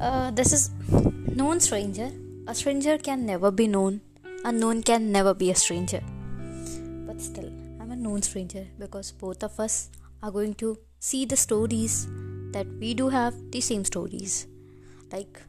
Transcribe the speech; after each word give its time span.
Uh, 0.00 0.30
this 0.30 0.52
is 0.52 0.70
known 1.34 1.60
stranger. 1.60 2.10
A 2.46 2.54
stranger 2.54 2.98
can 2.98 3.26
never 3.26 3.50
be 3.50 3.66
known. 3.66 4.00
A 4.44 4.52
known 4.52 4.82
can 4.82 5.10
never 5.12 5.34
be 5.34 5.50
a 5.50 5.54
stranger. 5.54 6.00
But 7.06 7.20
still, 7.20 7.50
I'm 7.80 7.90
a 7.90 7.96
known 7.96 8.22
stranger 8.22 8.66
because 8.78 9.12
both 9.12 9.42
of 9.42 9.58
us 9.58 9.90
are 10.22 10.30
going 10.30 10.54
to 10.54 10.78
see 11.00 11.24
the 11.24 11.36
stories 11.36 12.06
that 12.52 12.66
we 12.80 12.94
do 12.94 13.08
have 13.08 13.34
the 13.50 13.60
same 13.60 13.84
stories. 13.84 14.46
Like, 15.12 15.40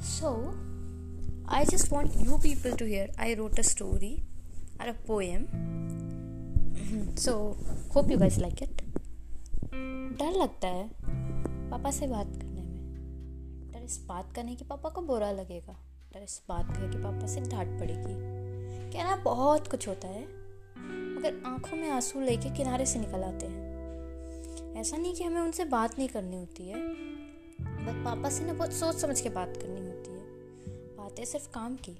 so 0.00 0.54
I 1.48 1.64
just 1.64 1.90
want 1.90 2.14
you 2.16 2.38
people 2.38 2.72
to 2.72 2.84
hear. 2.84 3.08
I 3.18 3.34
wrote 3.34 3.58
a 3.58 3.62
story 3.62 4.22
or 4.80 4.88
a 4.88 4.94
poem. 4.94 5.48
so, 7.16 7.56
hope 7.90 8.10
you 8.10 8.18
guys 8.18 8.38
like 8.38 8.62
it. 8.62 8.82
डर 10.18 10.36
लगता 10.40 10.68
है 10.68 10.88
पापा 11.70 11.90
से 11.90 12.06
बात 12.06 12.26
करने 12.26 12.49
पर 13.81 13.85
इस 13.85 13.99
बात 14.07 14.31
का 14.35 14.41
नहीं 14.43 14.55
कि 14.55 14.65
पापा 14.69 14.89
को 14.95 15.01
बुरा 15.01 15.31
लगेगा 15.31 15.73
पर 16.13 16.23
इस 16.23 16.41
बात 16.49 16.67
का 16.77 16.87
कि 16.89 16.97
पापा 17.03 17.27
से 17.27 17.39
डांट 17.41 17.67
पड़ेगी 17.79 18.13
कहना 18.93 19.15
बहुत 19.23 19.67
कुछ 19.71 19.87
होता 19.87 20.07
है 20.07 20.23
मगर 20.23 21.41
आंखों 21.49 21.77
में 21.77 21.89
आंसू 21.91 22.19
लेके 22.21 22.49
किनारे 22.57 22.85
से 22.91 22.99
निकल 22.99 23.23
आते 23.23 23.45
हैं 23.45 24.73
ऐसा 24.81 24.97
नहीं 24.97 25.13
कि 25.15 25.23
हमें 25.23 25.39
उनसे 25.41 25.65
बात 25.73 25.97
नहीं 25.97 26.07
करनी 26.09 26.35
होती 26.35 26.67
है 26.69 26.81
बस 27.85 28.01
पापा 28.05 28.29
से 28.37 28.45
ना 28.45 28.53
बहुत 28.53 28.73
सोच 28.73 28.95
समझ 29.01 29.19
के 29.21 29.29
बात 29.39 29.57
करनी 29.61 29.81
होती 29.87 30.11
है 30.17 30.95
बातें 30.97 31.23
सिर्फ 31.31 31.47
काम 31.53 31.75
की 31.87 31.97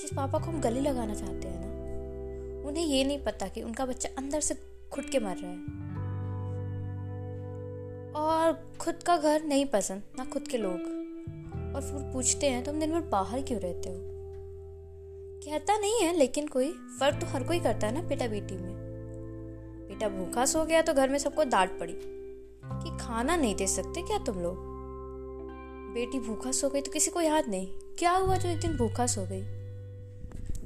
जिस 0.00 0.12
पापा 0.16 0.38
को 0.38 0.50
हम 0.50 0.60
गले 0.60 0.80
लगाना 0.90 1.14
चाहते 1.22 1.48
हैं 1.48 1.64
ना 1.64 2.68
उन्हें 2.68 2.84
ये 2.84 3.04
नहीं 3.04 3.22
पता 3.24 3.48
कि 3.54 3.62
उनका 3.62 3.86
बच्चा 3.86 4.08
अंदर 4.18 4.40
से 4.50 4.54
खुट 4.92 5.10
के 5.10 5.18
मर 5.28 5.36
रहा 5.36 5.50
है 5.50 5.82
और 8.16 8.52
खुद 8.80 9.02
का 9.06 9.16
घर 9.16 9.42
नहीं 9.44 9.64
पसंद 9.72 10.02
ना 10.18 10.24
खुद 10.32 10.48
के 10.50 10.58
लोग 10.58 10.92
और 11.76 11.82
फिर 11.82 12.02
पूछते 12.12 12.46
हैं 12.50 12.62
तुम 12.64 12.74
तो 12.74 12.80
दिन 12.80 12.92
भर 12.92 13.00
बाहर 13.12 13.40
क्यों 13.48 13.58
रहते 13.60 13.88
हो 13.90 13.96
कहता 15.44 15.76
नहीं 15.78 16.00
है 16.02 16.12
लेकिन 16.16 16.46
कोई 16.48 16.70
फर्क 17.00 17.20
तो 17.20 17.26
हर 17.32 17.42
कोई 17.44 17.58
करता 17.60 17.86
है 17.86 17.94
ना 17.94 18.02
बेटा 18.08 18.26
बेटी 18.34 18.56
में 18.56 18.72
बेटा 19.88 20.08
भूखा 20.08 20.44
सो 20.52 20.64
गया 20.64 20.82
तो 20.82 20.94
घर 20.94 21.08
में 21.10 21.18
सबको 21.18 21.44
डांट 21.54 21.78
पड़ी 21.80 21.96
कि 22.02 22.96
खाना 23.04 23.36
नहीं 23.36 23.54
दे 23.54 23.66
सकते 23.74 24.02
क्या 24.06 24.18
तुम 24.26 24.38
लोग 24.42 24.62
बेटी 25.94 26.18
भूखा 26.28 26.52
सो 26.60 26.68
गई 26.70 26.80
तो 26.82 26.92
किसी 26.92 27.10
को 27.10 27.20
याद 27.20 27.48
नहीं 27.48 27.66
क्या 27.98 28.12
हुआ 28.16 28.36
जो 28.36 28.48
एक 28.48 28.60
दिन 28.60 28.76
भूखा 28.76 29.06
सो 29.16 29.26
गई 29.32 29.42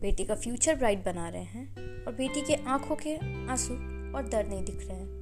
बेटी 0.00 0.24
का 0.24 0.34
फ्यूचर 0.44 0.76
ब्राइट 0.78 1.04
बना 1.04 1.28
रहे 1.28 1.42
हैं 1.44 2.04
और 2.04 2.12
बेटी 2.18 2.40
के 2.52 2.64
आंखों 2.70 2.96
के 3.06 3.16
आंसू 3.52 3.74
और 4.18 4.28
दर्द 4.32 4.48
नहीं 4.52 4.64
दिख 4.64 4.86
रहे 4.88 4.96
हैं 4.98 5.17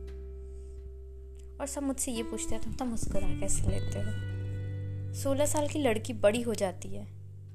और 1.61 1.67
सब 1.67 1.83
मुझसे 1.83 2.12
ये 2.12 2.23
पूछते 2.31 2.55
हैं 2.55 2.62
तुम 2.65 2.73
तो 2.79 2.85
मुस्कुरा 2.85 3.29
कैसे 3.41 3.69
लेते 3.69 4.01
हो 4.01 5.15
सोलह 5.23 5.47
साल 5.53 5.69
की 5.69 5.79
लड़की 5.83 6.12
बड़ी 6.23 6.41
हो 6.43 6.55
जाती 6.62 6.89
है 6.95 7.07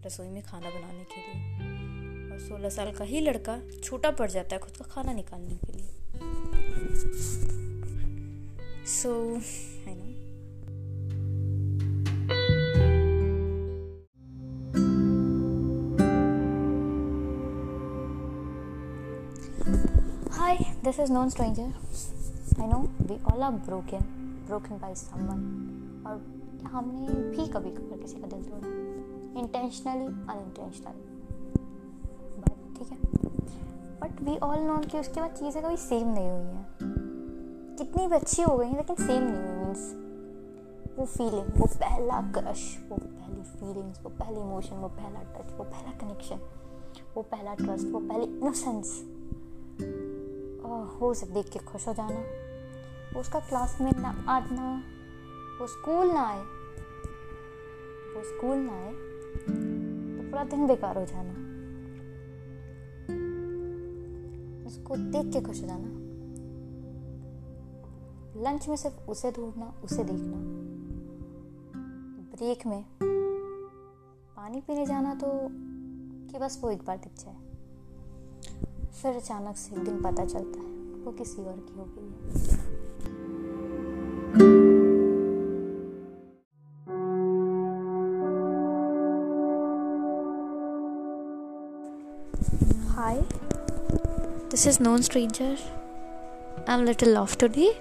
रसोई 0.05 0.27
में 0.27 0.41
खाना 0.44 0.69
बनाने 0.69 1.03
के 1.11 1.21
लिए 1.25 2.31
और 2.31 2.39
सोलह 2.47 2.69
साल 2.77 2.91
का 2.95 3.03
ही 3.05 3.19
लड़का 3.22 3.59
छोटा 3.83 4.11
पड़ 4.22 4.29
जाता 4.31 4.55
है 4.55 4.61
खुद 4.61 4.77
का 4.77 4.85
खाना 4.94 5.13
निकालने 5.13 5.55
के 5.66 5.73
लिए 5.73 5.89
सो 8.85 9.13
है 9.85 9.95
ना 9.95 10.09
hi 20.39 20.57
this 20.83 20.99
is 20.99 21.11
known 21.11 21.29
stranger 21.29 22.19
I 22.59 22.66
know 22.66 22.89
we 23.07 23.17
all 23.25 23.41
are 23.44 23.51
broken, 23.51 24.03
broken 24.47 24.78
by 24.78 24.94
someone. 24.94 25.44
और 26.06 26.63
हमने 26.72 27.13
भी 27.35 27.45
कभी 27.51 27.69
कभार 27.75 27.97
किसी 28.00 28.16
का 28.22 28.28
दिल 28.28 28.41
तोड़ा 28.44 29.39
इंटेंशनली 29.41 30.06
इंटेंशनली 30.35 31.12
बट 32.41 32.78
ठीक 32.79 32.91
है 32.91 34.00
बट 34.01 34.22
वी 34.29 34.38
ऑल 34.47 34.57
नो 34.67 34.78
कि 34.91 35.00
उसके 35.00 35.19
बाद 35.22 35.31
चीज़ें 35.39 35.62
कभी 35.63 35.78
सेम 35.85 36.07
नहीं 36.13 36.28
हुई 36.28 36.57
हैं 36.57 36.66
कितनी 37.78 38.07
भी 38.07 38.16
अच्छी 38.16 38.41
हो 38.41 38.56
गई 38.57 38.68
हैं 38.68 38.78
लेकिन 38.78 39.06
सेम 39.06 39.23
नहीं 39.23 39.45
हुई 39.47 39.63
मीन्स 39.63 39.88
वो 41.00 41.06
फीलिंग 41.18 41.51
वो 41.62 41.68
पहला 41.85 42.19
क्रश 42.39 42.68
वो 42.89 42.97
पहली 43.06 43.41
फीलिंग्स 43.59 44.01
वो 44.03 44.09
पहले 44.19 44.39
इमोशन 44.41 44.75
वो 44.85 44.88
पहला 45.00 45.23
टच 45.38 45.57
वो 45.57 45.63
पहला 45.63 45.97
कनेक्शन 46.03 46.45
वो 47.16 47.22
पहला 47.31 47.56
ट्रस्ट 47.63 47.88
वो 47.94 48.00
पहली 48.13 48.31
इनोसेंस 48.38 49.00
हो 51.00 51.13
सब 51.19 51.33
देख 51.33 51.50
के 51.53 51.59
खुश 51.69 51.88
हो 51.88 51.94
जाना 51.94 52.19
उसका 53.19 53.39
क्लास 53.47 53.77
में 53.81 53.91
ना 53.99 54.13
आना 54.29 54.67
वो 55.59 55.67
स्कूल 55.67 56.11
ना 56.11 56.22
आए 56.27 56.41
वो 58.13 58.22
स्कूल 58.27 58.57
ना 58.57 58.73
आए 58.83 58.91
तो 59.47 60.29
पूरा 60.29 60.44
दिन 60.53 60.66
बेकार 60.67 60.97
हो 60.97 61.05
जाना 61.05 61.39
उसको 64.67 64.95
देख 65.16 65.31
के 65.33 65.41
खुश 65.47 65.61
हो 65.61 65.67
जाना 65.67 66.00
लंच 68.50 68.67
में 68.69 68.75
सिर्फ 68.77 69.09
उसे 69.09 69.31
ढूंढना 69.31 69.73
उसे 69.83 70.03
देखना 70.03 70.38
ब्रेक 72.35 72.66
में 72.67 72.83
पानी 74.35 74.61
पीने 74.67 74.85
जाना 74.85 75.13
तो 75.23 75.27
कि 76.31 76.39
बस 76.39 76.59
वो 76.63 76.71
एक 76.71 76.85
बार 76.85 76.97
दिख 77.05 77.23
जाए 77.25 77.39
फिर 79.01 79.16
अचानक 79.16 79.55
से 79.57 79.83
दिन 79.83 80.01
पता 80.03 80.25
चलता 80.25 80.59
है 80.59 80.69
वो 81.03 81.11
किसी 81.19 81.41
और 81.50 81.57
की 81.67 81.77
हो 81.77 81.83
गई 81.97 82.10
This 94.51 94.63
is 94.67 94.78
Known 94.81 95.01
Stranger. 95.07 95.56
I'm 96.67 96.81
a 96.81 96.84
little 96.84 97.17
off 97.17 97.38
today. 97.38 97.72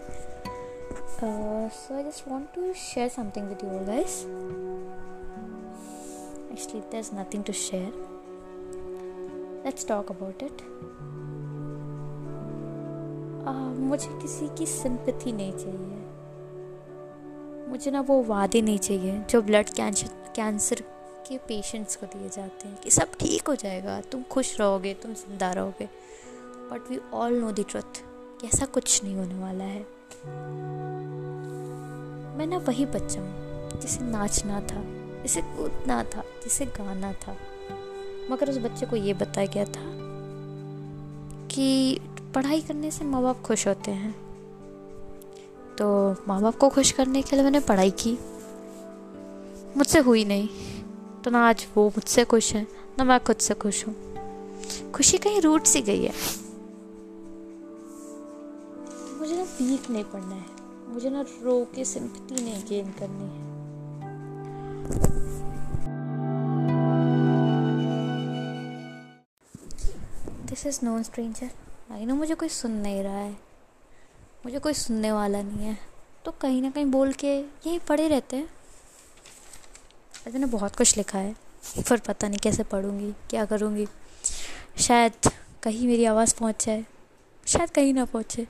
Uh, 1.21 1.69
so 1.69 1.99
I 1.99 2.05
just 2.05 2.29
want 2.29 2.55
to 2.55 2.73
share 2.75 3.11
something 3.11 3.49
with 3.49 3.61
you 3.61 3.71
all 3.71 3.83
guys. 3.89 4.25
Actually, 6.53 6.85
there's 6.93 7.11
nothing 7.13 7.43
to 7.43 7.53
share. 7.53 7.91
Let's 9.65 9.83
talk 9.83 10.11
about 10.15 10.43
it. 10.49 10.63
Uh, 13.53 13.71
मुझे 13.91 14.11
किसी 14.23 14.47
की 14.59 14.67
sympathy 14.77 15.31
नहीं 15.43 15.53
चाहिए 15.65 15.99
मुझे 17.71 17.89
ना 17.91 18.01
वो 18.13 18.17
वादे 18.29 18.61
नहीं 18.71 18.79
चाहिए 18.89 19.15
जो 19.31 19.37
ब्लड 19.51 19.69
कैंसर 19.81 20.07
कैंसर 20.37 20.79
के 21.29 21.35
पेशेंट्स 21.51 21.93
को 21.97 22.05
दिए 22.17 22.29
जाते 22.37 22.63
हैं 22.69 22.77
कि 22.85 22.89
सब 23.01 23.09
ठीक 23.21 23.43
हो 23.49 23.55
जाएगा 23.67 23.95
तुम 24.13 24.21
खुश 24.37 24.49
रहोगे 24.61 24.93
तुम 25.03 25.11
जिंदा 25.25 25.49
रहोगे 25.53 25.87
but 26.73 26.91
we 26.91 26.99
all 27.19 27.33
know 27.41 27.51
the 27.53 27.61
truth 27.71 27.97
कि 28.41 28.47
ऐसा 28.47 28.67
कुछ 28.75 29.03
नहीं 29.05 29.15
होने 29.17 29.35
वाला 29.39 29.65
है 29.65 29.81
मैं 32.39 32.47
ना 32.47 32.59
वही 32.67 32.85
बच्चा 32.97 33.21
हूँ 33.21 33.79
जिसे 33.81 34.05
नाचना 34.11 34.61
था 34.73 34.83
जिसे 35.23 35.41
कूदना 35.43 36.03
था 36.15 36.23
जिसे 36.45 36.67
गाना 36.77 37.13
था 37.27 37.37
मगर 38.31 38.51
उस 38.51 38.59
बच्चे 38.67 38.87
को 38.87 38.97
ये 38.97 39.15
बताया 39.23 39.47
गया 39.55 39.65
था 39.65 39.85
कि 41.55 42.01
पढ़ाई 42.35 42.61
करने 42.69 42.91
से 42.99 43.05
माँ 43.05 43.23
बाप 43.23 43.41
खुश 43.47 43.67
होते 43.69 43.91
हैं 44.01 44.13
तो 45.79 45.89
माँ 46.29 46.41
बाप 46.43 46.57
को 46.61 46.69
खुश 46.79 46.93
करने 47.01 47.23
के 47.23 47.37
लिए 47.37 47.45
मैंने 47.45 47.61
पढ़ाई 47.73 47.91
की 48.05 48.17
मुझसे 49.77 49.99
हुई 50.11 50.25
नहीं 50.25 50.49
तो 51.25 51.31
ना 51.31 51.47
आज 51.49 51.67
वो 51.75 51.89
मुझसे 51.97 52.25
खुश 52.35 52.55
है 52.57 52.67
ना 52.99 53.05
मैं 53.05 53.19
खुद 53.25 53.37
से 53.49 53.55
खुश 53.67 53.87
हूँ 53.87 53.97
खुशी 54.97 55.19
कहीं 55.27 55.41
रूट 55.41 55.65
सी 55.67 55.83
गई 55.91 56.05
है 56.05 56.15
वीक 59.63 59.91
नहीं 59.91 60.05
पढ़ना 60.13 60.35
है 60.35 60.93
मुझे 60.93 61.11
ना 61.11 61.21
रो 61.45 61.55
के 61.75 61.85
सिंपति 61.85 62.35
नहीं 62.45 62.63
गेन 62.69 62.91
करनी 62.99 63.29
है 63.37 63.49
this 70.51 70.67
is 70.67 70.79
known 70.85 71.03
stranger 71.03 71.51
I 71.95 72.07
know 72.07 72.15
मुझे 72.15 72.35
कोई 72.35 72.49
सुन 72.59 72.71
नहीं 72.87 73.03
रहा 73.03 73.19
है 73.19 73.33
मुझे 74.45 74.59
कोई 74.69 74.73
सुनने 74.83 75.13
वाला 75.13 75.43
नहीं 75.43 75.67
है 75.67 75.77
तो 76.25 76.33
कहीं 76.43 76.63
ना 76.63 76.71
कहीं 76.71 76.87
बोल 76.91 77.13
के 77.25 77.35
यही 77.37 77.79
पढ़े 77.89 78.09
रहते 78.09 78.37
हैं 78.37 78.49
वैसे 80.27 80.39
ने 80.39 80.47
बहुत 80.57 80.77
कुछ 80.77 80.97
लिखा 80.97 81.19
है 81.19 81.35
पर 81.91 81.99
पता 82.09 82.29
नहीं 82.29 82.39
कैसे 82.43 82.63
पढ़ूँगी 82.73 83.13
क्या 83.31 83.45
करूँगी 83.53 83.87
शायद 84.87 85.31
कहीं 85.63 85.87
मेरी 85.89 86.05
आवाज़ 86.15 86.35
पहुँच 86.41 86.65
जाए 86.67 86.85
शायद 87.55 87.71
कहीं 87.75 87.93
ना 87.95 88.05
पहुँचे 88.05 88.47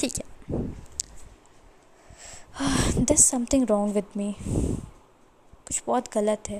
ठीक 0.00 0.12
है 0.18 0.24
this 3.04 3.24
something 3.30 3.66
wrong 3.68 3.94
with 3.94 4.04
me 4.16 4.34
कुछ 4.46 5.78
बहुत 5.86 6.08
गलत 6.14 6.48
है 6.50 6.58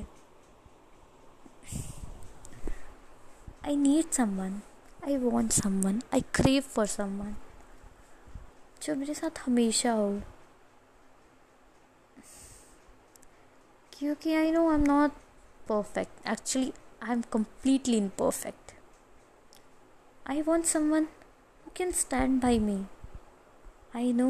I 3.66 3.76
need 3.76 4.20
one 4.38 4.60
I 5.06 5.16
want 5.24 5.66
one 5.66 6.00
I 6.14 6.20
crave 6.34 6.62
for 6.74 6.86
one 7.00 7.34
जो 8.82 8.94
मेरे 8.96 9.14
साथ 9.14 9.38
हमेशा 9.46 9.92
हो 9.92 10.10
क्योंकि 13.98 14.34
I 14.34 14.50
know 14.52 14.68
I 14.70 14.74
am 14.78 14.84
not 14.92 15.10
perfect 15.68 16.26
actually 16.30 16.72
I 17.02 17.12
am 17.12 17.20
completely 17.32 17.96
imperfect 18.22 18.72
I 20.30 20.42
want 20.42 20.76
one 20.76 21.04
who 21.04 21.08
can 21.76 21.92
stand 22.04 22.40
by 22.42 22.58
me 22.68 22.82
I 23.96 24.12
know 24.12 24.26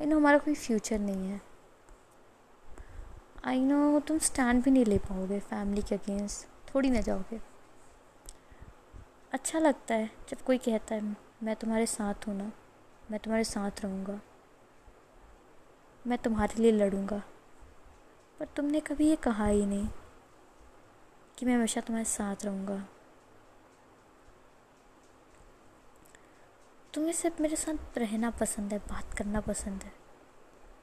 I 0.00 0.06
know 0.06 0.16
हमारा 0.16 0.38
कोई 0.44 0.54
future 0.54 0.98
नहीं 0.98 1.30
है 1.30 1.40
आई 3.52 3.64
नो 3.70 4.00
तुम 4.08 4.18
स्टैंड 4.28 4.62
भी 4.64 4.70
नहीं 4.70 4.84
ले 4.84 4.98
पाओगे 5.06 5.38
फैमिली 5.50 5.82
के 5.88 5.94
अगेंस्ट 5.94 6.72
थोड़ी 6.74 6.90
ना 6.90 7.00
जाओगे 7.08 7.40
अच्छा 9.40 9.58
लगता 9.58 9.94
है 9.94 10.10
जब 10.30 10.42
कोई 10.46 10.58
कहता 10.68 10.94
है 10.94 11.16
मैं 11.44 11.56
तुम्हारे 11.60 11.86
साथ 11.96 12.28
हूँ 12.28 12.36
ना 12.36 12.50
मैं 13.10 13.20
तुम्हारे 13.24 13.44
साथ 13.54 13.84
रहूँगा 13.84 14.20
मैं 16.06 16.18
तुम्हारे 16.24 16.62
लिए 16.62 16.72
लड़ूँगा 16.72 17.22
पर 18.38 18.46
तुमने 18.56 18.80
कभी 18.92 19.08
ये 19.08 19.16
कहा 19.28 19.46
ही 19.46 19.66
नहीं 19.66 19.88
कि 21.38 21.46
मैं 21.46 21.54
हमेशा 21.56 21.80
तुम्हारे 21.80 22.04
साथ 22.18 22.44
रहूँगा 22.44 22.82
तुम्हें 26.94 27.12
सिर्फ 27.18 27.40
मेरे 27.40 27.56
साथ 27.56 27.96
रहना 27.98 28.30
पसंद 28.40 28.72
है 28.72 28.78
बात 28.88 29.14
करना 29.18 29.40
पसंद 29.46 29.82
है 29.84 29.92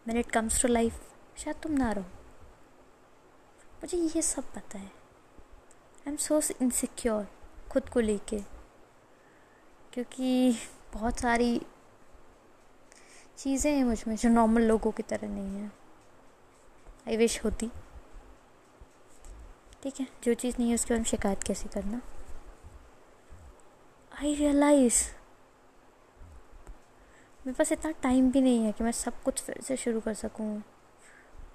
man 0.08 0.18
it 0.18 0.32
comes 0.32 0.62
to 0.62 0.68
life 0.68 0.98
शायद 1.44 1.56
तुम 1.64 1.72
ना 1.78 1.92
रहो 1.92 2.04
मुझे 3.84 3.98
ये 3.98 4.22
सब 4.22 4.52
पता 4.54 4.80
है 4.80 4.86
आई 4.88 6.12
एम 6.12 6.16
सो 6.26 6.40
इनसिक्योर 6.62 7.28
खुद 7.72 7.90
को 7.94 8.00
लेके 8.00 8.40
क्योंकि 9.94 10.58
बहुत 10.94 11.20
सारी 11.20 11.60
चीज़ें 13.38 13.72
हैं 13.76 13.84
मुझ 13.84 13.98
में 14.08 14.16
जो 14.16 14.30
नॉर्मल 14.30 14.64
लोगों 14.72 14.92
की 14.98 15.04
तरह 15.14 15.28
नहीं 15.36 15.60
है 15.62 15.72
आई 17.08 17.18
विश 17.18 17.44
होती 17.46 17.70
ठीक 19.84 20.00
है 20.00 20.08
जो 20.24 20.34
चीज़ 20.34 20.56
नहीं 20.60 20.70
है 20.70 20.76
उसके 20.76 20.94
बारे 20.94 21.00
में 21.02 21.10
शिकायत 21.12 21.44
कैसे 21.48 21.70
करना 21.74 22.02
आई 24.22 24.36
रियलाइज़ 24.36 25.04
मेरे 27.46 27.56
पास 27.58 27.72
इतना 27.72 27.92
टाइम 28.02 28.30
भी 28.32 28.42
नहीं 28.42 28.64
है 28.64 28.72
कि 28.78 28.84
मैं 28.84 28.92
सब 28.92 29.22
कुछ 29.24 29.40
फिर 29.44 29.60
से 29.68 29.76
शुरू 29.84 30.00
कर 30.02 30.14
सकूँ 30.14 30.52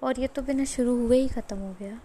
और 0.03 0.19
ये 0.19 0.27
तो 0.35 0.41
बिना 0.47 0.63
शुरू 0.75 0.95
हुए 1.05 1.17
ही 1.19 1.27
ख़त्म 1.29 1.57
हो 1.59 1.73
गया 1.79 1.99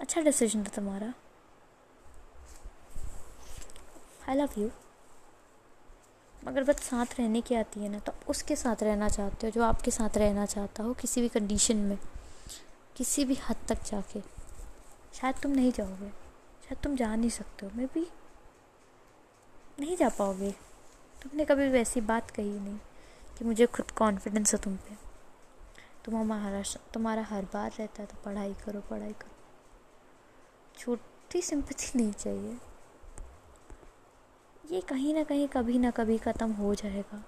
अच्छा 0.00 0.20
डिसीजन 0.22 0.64
था 0.64 0.70
तुम्हारा 0.74 1.12
आई 4.28 4.34
लव 4.36 4.58
यू 4.58 4.70
मगर 6.46 6.64
बस 6.64 6.82
साथ 6.88 7.18
रहने 7.18 7.40
की 7.48 7.54
आती 7.54 7.80
है 7.82 7.88
ना 7.92 7.98
तो 8.06 8.12
उसके 8.30 8.56
साथ 8.56 8.82
रहना 8.82 9.08
चाहते 9.16 9.46
हो 9.46 9.50
जो 9.52 9.62
आपके 9.64 9.90
साथ 9.90 10.18
रहना 10.24 10.46
चाहता 10.54 10.82
हो 10.82 10.92
किसी 11.02 11.20
भी 11.22 11.28
कंडीशन 11.38 11.76
में 11.90 11.96
किसी 12.96 13.24
भी 13.24 13.34
हद 13.48 13.64
तक 13.68 13.82
जाके 13.90 14.20
शायद 15.20 15.34
तुम 15.42 15.52
नहीं 15.52 15.72
जाओगे 15.80 16.08
शायद 16.68 16.78
तुम 16.84 16.96
जा 16.96 17.14
नहीं 17.16 17.30
सकते 17.40 17.66
हो 17.66 17.72
मे 17.76 17.86
भी 17.94 18.06
नहीं 19.80 19.96
जा 19.96 20.08
पाओगे 20.18 20.54
तुमने 21.24 21.44
कभी 21.44 21.68
वैसी 21.72 22.00
बात 22.08 22.30
कही 22.36 22.58
नहीं 22.60 22.78
कि 23.36 23.44
मुझे 23.44 23.66
खुद 23.76 23.90
कॉन्फिडेंस 23.98 24.52
है 24.54 24.58
तुम 24.62 24.74
पे 24.84 24.96
तुम 26.04 26.16
हमारा 26.16 26.62
तुम्हारा 26.94 27.22
हर 27.30 27.44
बार 27.54 27.70
रहता 27.78 28.02
है 28.02 28.06
तो 28.08 28.16
पढ़ाई 28.24 28.52
करो 28.64 28.80
पढ़ाई 28.90 29.12
करो 29.20 30.74
छोटी 30.78 31.40
सिंपथी 31.42 31.98
नहीं 31.98 32.12
चाहिए 32.12 32.56
ये 34.74 34.80
कहीं 34.90 35.14
ना 35.14 35.22
कहीं 35.30 35.46
कभी 35.56 35.78
ना 35.78 35.90
कभी 36.00 36.18
ख़त्म 36.26 36.50
हो 36.60 36.74
जाएगा 36.82 37.18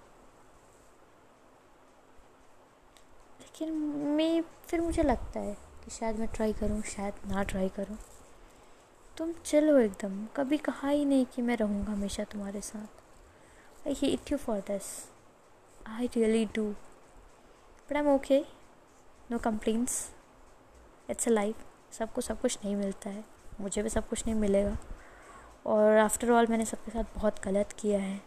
लेकिन 3.40 3.72
मैं 4.18 4.42
फिर 4.68 4.80
मुझे 4.80 5.02
लगता 5.02 5.40
है 5.46 5.54
कि 5.84 5.90
शायद 5.96 6.18
मैं 6.18 6.28
ट्राई 6.34 6.52
करूँ 6.60 6.82
शायद 6.94 7.26
ना 7.32 7.42
ट्राई 7.54 7.68
करूँ 7.80 7.98
तुम 9.18 9.32
चलो 9.44 9.78
एकदम 9.78 10.24
कभी 10.36 10.58
कहा 10.68 10.88
ही 10.88 11.04
नहीं 11.04 11.26
कि 11.36 11.42
मैं 11.42 11.56
रहूँगा 11.56 11.92
हमेशा 11.92 12.24
तुम्हारे 12.32 12.60
साथ 12.70 13.04
I 13.88 13.92
hate 13.98 14.30
you 14.32 14.36
for 14.36 14.54
this. 14.68 14.86
I 15.88 16.08
really 16.12 16.44
do. 16.56 16.74
But 17.86 17.96
I'm 17.98 18.08
okay. 18.14 18.42
No 19.30 19.38
complaints. 19.44 20.10
It's 21.08 21.28
a 21.28 21.30
life. 21.30 21.60
सबको 21.98 22.20
सब 22.28 22.40
कुछ 22.40 22.58
नहीं 22.64 22.74
मिलता 22.76 23.10
है 23.10 23.22
मुझे 23.60 23.82
भी 23.82 23.88
सब 23.88 24.08
कुछ 24.08 24.26
नहीं 24.26 24.34
मिलेगा 24.40 24.76
और 25.74 25.98
आफ्टर 26.06 26.30
ऑल 26.38 26.46
मैंने 26.50 26.64
सबके 26.72 26.90
साथ 26.92 27.14
बहुत 27.14 27.40
गलत 27.44 27.72
किया 27.80 27.98
है 28.00 28.20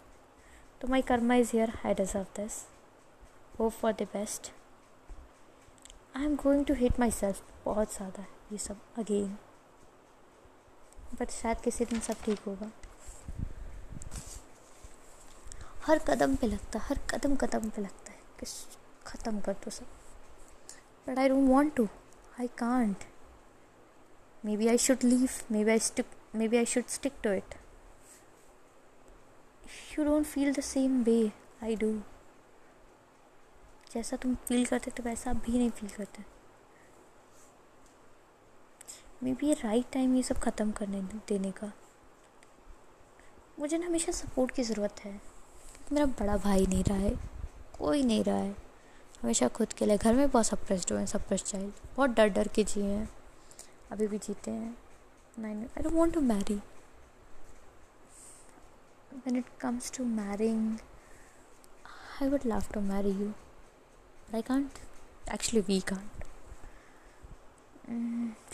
तो 0.81 0.87
my 0.91 1.01
karma 1.11 1.35
is 1.43 1.51
here 1.53 1.73
I 1.85 1.93
deserve 2.01 2.25
this 2.39 2.63
hope 3.59 3.71
for 3.81 3.91
the 4.01 4.07
best 4.15 4.51
I 6.17 6.25
am 6.25 6.35
going 6.47 6.65
to 6.65 6.73
hit 6.83 6.99
myself 7.21 7.43
बहुत 7.65 7.95
ज़्यादा 7.95 8.25
ये 8.51 8.57
सब 8.67 8.79
अगेन 8.99 9.37
बट 11.19 11.29
शायद 11.41 11.61
किसी 11.63 11.85
दिन 11.93 11.99
सब 12.09 12.23
ठीक 12.25 12.39
होगा 12.47 12.71
हर 15.89 15.97
कदम 16.07 16.35
पे 16.41 16.47
लगता 16.47 16.79
है 16.79 16.85
हर 16.87 16.97
कदम 17.09 17.35
कदम 17.43 17.69
पे 17.75 17.81
लगता 17.81 18.11
है 18.13 18.19
कि 18.39 18.45
ख़त्म 19.05 19.39
कर 19.45 19.53
दो 19.63 19.69
सब 19.71 19.85
but 21.07 21.19
I 21.19 21.29
don't 21.29 21.47
want 21.49 21.73
to 21.75 21.85
I 22.39 22.47
can't 22.57 23.03
maybe 24.57 24.67
I 24.73 24.77
should 24.83 25.03
leave 25.03 25.29
maybe 25.65 25.71
I 25.71 25.79
stick 25.85 26.05
maybe 26.47 26.57
I 26.57 26.65
should 26.73 26.85
stick 26.95 27.13
to 27.23 27.31
it 27.37 27.55
if 29.65 29.97
you 29.97 30.05
don't 30.05 30.25
feel 30.33 30.53
the 30.55 30.59
same 30.67 31.01
way 31.03 31.15
I 31.63 31.75
do 31.85 31.91
जैसा 33.93 34.17
तुम 34.23 34.35
फील 34.47 34.65
करते 34.65 34.91
तो 34.97 35.03
वैसा 35.03 35.29
आप 35.31 35.41
भी 35.45 35.57
नहीं 35.57 35.69
फील 35.79 35.89
करते 35.97 36.25
may 39.23 39.33
be 39.39 39.47
ये 39.47 39.53
राइट 39.63 39.91
टाइम 39.93 40.15
ये 40.15 40.23
सब 40.29 40.39
ख़त्म 40.45 40.71
करने 40.81 41.01
देने 41.33 41.51
का 41.61 41.71
मुझे 43.59 43.77
ना 43.77 43.85
हमेशा 43.85 44.11
सपोर्ट 44.21 44.55
की 44.55 44.63
ज़रूरत 44.71 45.05
है 45.05 45.19
मेरा 45.93 46.05
बड़ा 46.19 46.35
भाई 46.37 46.65
नहीं 46.69 46.83
रहा 46.87 46.97
है 46.97 47.15
कोई 47.77 48.01
नहीं 48.05 48.23
रहा 48.23 48.37
है 48.37 48.55
हमेशा 49.21 49.47
खुद 49.57 49.71
के 49.77 49.85
लिए 49.85 49.97
घर 49.97 50.13
में 50.15 50.29
बहुत 50.31 50.45
सप्रेस्ड 50.45 50.91
हुए 50.91 50.99
हैं 50.99 51.05
सप्रेस्ड 51.07 51.45
चाइल्ड 51.45 51.71
बहुत 51.95 52.09
डर 52.15 52.27
डर 52.35 52.47
के 52.55 52.63
जिए 52.73 52.83
हैं 52.83 53.07
अभी 53.91 54.07
भी 54.07 54.17
जीते 54.25 54.51
हैं 54.51 54.75
nine 55.39 55.63
I 55.63 55.83
don't 55.83 55.95
want 55.97 56.13
to 56.13 56.21
marry 56.33 56.59
when 59.25 59.37
it 59.37 59.45
comes 59.61 59.91
to 59.97 60.03
marrying 60.19 60.77
I 62.21 62.29
would 62.29 62.45
love 62.51 62.63
to 62.73 62.81
marry 62.93 63.11
you 63.21 63.31
I 64.35 64.41
can't 64.51 64.79
actually 65.33 65.61
we 65.73 65.79
can't 65.93 66.23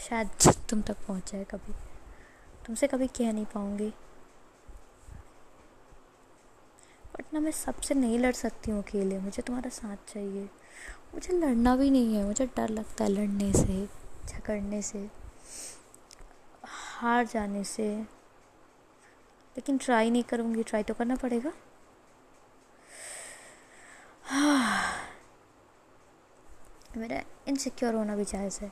शायद 0.07 0.53
तुम 0.69 0.81
तक 0.91 1.05
पहुँच 1.07 1.31
जाए 1.31 1.43
कभी 1.51 1.73
तुमसे 2.65 2.87
कभी 2.95 3.07
कह 3.17 3.31
नहीं 3.33 3.45
पाऊँगी 3.53 3.91
बट 7.19 7.25
ना 7.33 7.39
मैं 7.39 7.51
सबसे 7.51 7.95
नहीं 7.95 8.17
लड़ 8.19 8.31
सकती 8.35 8.71
हूँ 8.71 8.81
अकेले 8.83 9.17
मुझे 9.19 9.41
तुम्हारा 9.47 9.69
साथ 9.73 9.97
चाहिए 10.13 10.43
मुझे 11.13 11.33
लड़ना 11.39 11.75
भी 11.77 11.89
नहीं 11.91 12.15
है 12.15 12.23
मुझे 12.25 12.45
डर 12.55 12.69
लगता 12.69 13.03
है 13.03 13.09
लड़ने 13.09 13.51
से 13.61 13.85
झगड़ने 14.27 14.81
से 14.87 15.07
हार 16.67 17.25
जाने 17.33 17.63
से 17.71 17.87
लेकिन 19.57 19.77
ट्राई 19.83 20.09
नहीं 20.11 20.23
करूँगी 20.29 20.63
ट्राई 20.69 20.83
तो 20.83 20.93
करना 20.93 21.15
पड़ेगा 21.21 21.51
हाँ। 24.29 24.83
मेरा 26.97 27.21
इनसिक्योर 27.47 27.93
होना 27.95 28.15
भी 28.15 28.25
जायज़ 28.25 28.59
है 28.63 28.71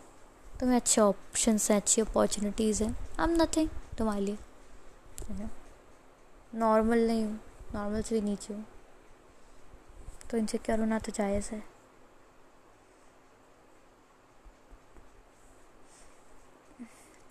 तुम्हें 0.60 0.76
अच्छे 0.76 1.02
ऑप्शन 1.02 1.58
हैं 1.70 1.78
अच्छी 1.78 2.02
अपॉर्चुनिटीज़ 2.02 2.84
हैं 2.84 2.92
आई 3.20 3.30
एम 3.30 3.42
नथिंग 3.42 3.70
तुम्हारे 3.98 4.22
लिए 4.26 5.48
नॉर्मल 6.60 7.08
नहीं 7.08 7.24
हूँ 7.24 7.40
नॉर्मल 7.76 8.02
से 8.02 8.20
भी 8.20 8.30
नीचे 8.30 8.54
हूँ 8.54 8.66
तो 10.32 10.38
इनसे 10.38 10.58
क्या 10.66 10.76
होना 10.78 10.98
तो 11.06 11.12
जायज़ 11.16 11.50
है 11.52 11.62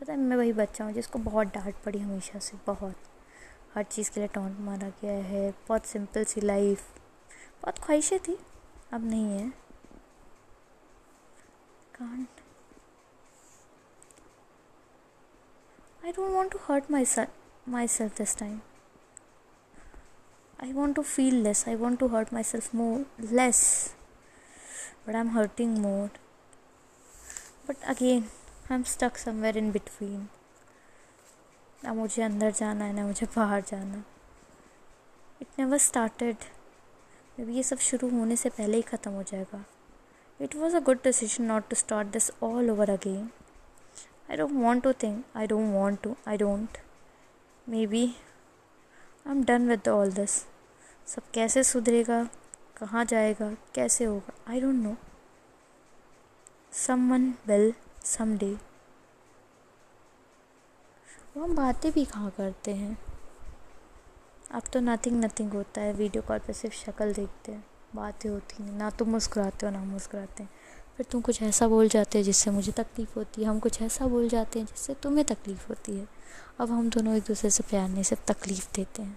पता 0.00 0.12
है 0.12 0.18
मैं 0.18 0.36
वही 0.36 0.52
बच्चा 0.52 0.84
हूँ 0.84 0.92
जिसको 0.92 1.18
बहुत 1.28 1.46
डांट 1.54 1.74
पड़ी 1.84 1.98
हमेशा 1.98 2.38
से 2.48 2.56
बहुत 2.66 2.94
हर 3.74 3.82
चीज़ 3.90 4.10
के 4.12 4.20
लिए 4.20 4.28
टॉन्ट 4.34 4.58
मारा 4.68 4.88
गया 5.02 5.12
है 5.30 5.50
बहुत 5.68 5.86
सिंपल 5.86 6.24
सी 6.32 6.40
लाइफ 6.40 6.88
बहुत 7.62 7.78
ख्वाहिशें 7.84 8.18
थी 8.28 8.36
अब 8.92 9.08
नहीं 9.10 9.38
है 9.38 9.46
I 16.04 16.12
don't 16.12 16.30
don't 16.32 16.52
to 16.52 16.58
hurt 16.68 16.84
hurt 16.88 16.92
my 16.96 17.04
son 17.14 17.88
self 17.96 18.16
this 18.18 18.36
time 18.38 18.60
i 20.66 20.72
want 20.74 20.94
to 20.98 21.02
feel 21.12 21.36
less 21.44 21.60
i 21.70 21.72
want 21.82 21.98
to 22.00 22.06
hurt 22.10 22.28
myself 22.36 22.66
more 22.80 22.98
less 23.38 23.60
but 25.04 25.16
i'm 25.20 25.30
hurting 25.36 25.72
more 25.84 26.08
but 27.68 27.86
again 27.94 28.28
i'm 28.74 28.84
stuck 28.92 29.18
somewhere 29.24 29.56
in 29.62 29.72
between 29.78 30.22
ना 31.84 31.92
मुझे 31.94 32.22
अंदर 32.22 32.50
जाना 32.58 32.84
है 32.84 32.92
ना 32.96 33.06
मुझे 33.06 33.26
बाहर 33.36 33.60
जाना 33.68 34.02
it 35.42 35.46
never 35.58 35.78
started 35.86 36.44
may 37.38 37.44
be 37.46 37.54
ये 37.54 37.62
सब 37.70 37.78
शुरू 37.88 38.10
होने 38.10 38.36
से 38.42 38.48
पहले 38.58 38.76
ही 38.76 38.82
ख़त्म 38.90 39.10
हो 39.12 39.22
जाएगा 39.30 39.64
it 40.44 40.54
was 40.56 40.76
a 40.76 40.80
good 40.90 41.02
decision 41.04 41.44
not 41.44 41.68
to 41.70 41.76
start 41.76 42.08
this 42.18 42.30
all 42.50 42.70
over 42.70 42.90
again 42.90 43.28
I 44.30 44.36
don't 44.36 44.52
want 44.62 44.84
to 44.84 44.92
think 45.02 45.24
I 45.36 45.46
don't 45.54 45.72
want 45.74 46.00
to 46.02 46.14
I 46.28 46.36
don't 46.44 46.78
maybe 47.96 48.06
I 48.06 49.34
am 49.36 49.44
done 49.44 49.68
with 49.70 49.88
all 49.88 50.12
this 50.20 50.42
सब 51.08 51.22
कैसे 51.34 51.62
सुधरेगा 51.64 52.22
कहाँ 52.76 53.04
जाएगा 53.04 53.48
कैसे 53.74 54.04
होगा 54.04 54.32
I 54.50 54.60
don't 54.60 54.74
know 54.82 54.94
some 56.86 57.12
will 57.46 57.72
someday 58.38 58.52
वो 61.36 61.42
हम 61.44 61.54
बातें 61.56 61.90
भी 61.92 62.04
कहाँ 62.04 62.30
करते 62.36 62.74
हैं 62.74 62.96
अब 64.54 64.62
तो 64.72 64.80
नथिंग 64.80 65.24
नथिंग 65.24 65.50
होता 65.52 65.80
है 65.80 65.92
वीडियो 65.92 66.22
कॉल 66.28 66.38
पे 66.46 66.52
सिर्फ 66.52 66.74
शक्ल 66.76 67.12
देखते 67.14 67.52
हैं 67.52 67.64
बातें 67.96 68.28
होती 68.30 68.62
हैं 68.62 68.72
ना 68.78 68.90
तुम 68.90 69.06
तो 69.08 69.12
मुस्कुराते 69.12 69.66
हो 69.66 69.72
ना 69.72 69.84
मुस्कुराते 69.84 70.42
हैं 70.42 70.50
फिर 70.96 71.06
तुम 71.12 71.20
कुछ 71.30 71.42
ऐसा 71.42 71.68
बोल 71.68 71.88
जाते 71.96 72.18
हो 72.18 72.24
जिससे 72.24 72.50
मुझे 72.50 72.72
तकलीफ़ 72.78 73.18
होती 73.18 73.42
है 73.42 73.48
हम 73.48 73.58
कुछ 73.66 73.80
ऐसा 73.82 74.06
बोल 74.14 74.28
जाते 74.28 74.58
हैं 74.58 74.66
जिससे 74.66 74.94
तुम्हें 75.02 75.24
तकलीफ़ 75.34 75.68
होती 75.68 75.98
है 75.98 76.06
अब 76.60 76.70
हम 76.70 76.88
दोनों 76.96 77.16
एक 77.16 77.24
दूसरे 77.28 77.50
से 77.58 77.62
प्यार 77.70 77.88
नहीं 77.88 78.02
सिर्फ 78.12 78.24
तकलीफ़ 78.32 78.72
देते 78.76 79.02
हैं 79.02 79.16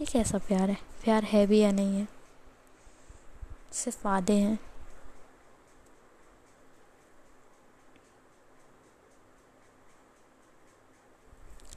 ये 0.00 0.04
कैसा 0.12 0.38
प्यार 0.48 0.70
है 0.70 0.74
प्यार 1.02 1.24
है 1.30 1.46
भी 1.46 1.58
या 1.58 1.70
नहीं 1.72 1.96
है 1.98 2.06
सिर्फ 3.78 4.04
वादे 4.06 4.32
हैं 4.34 4.58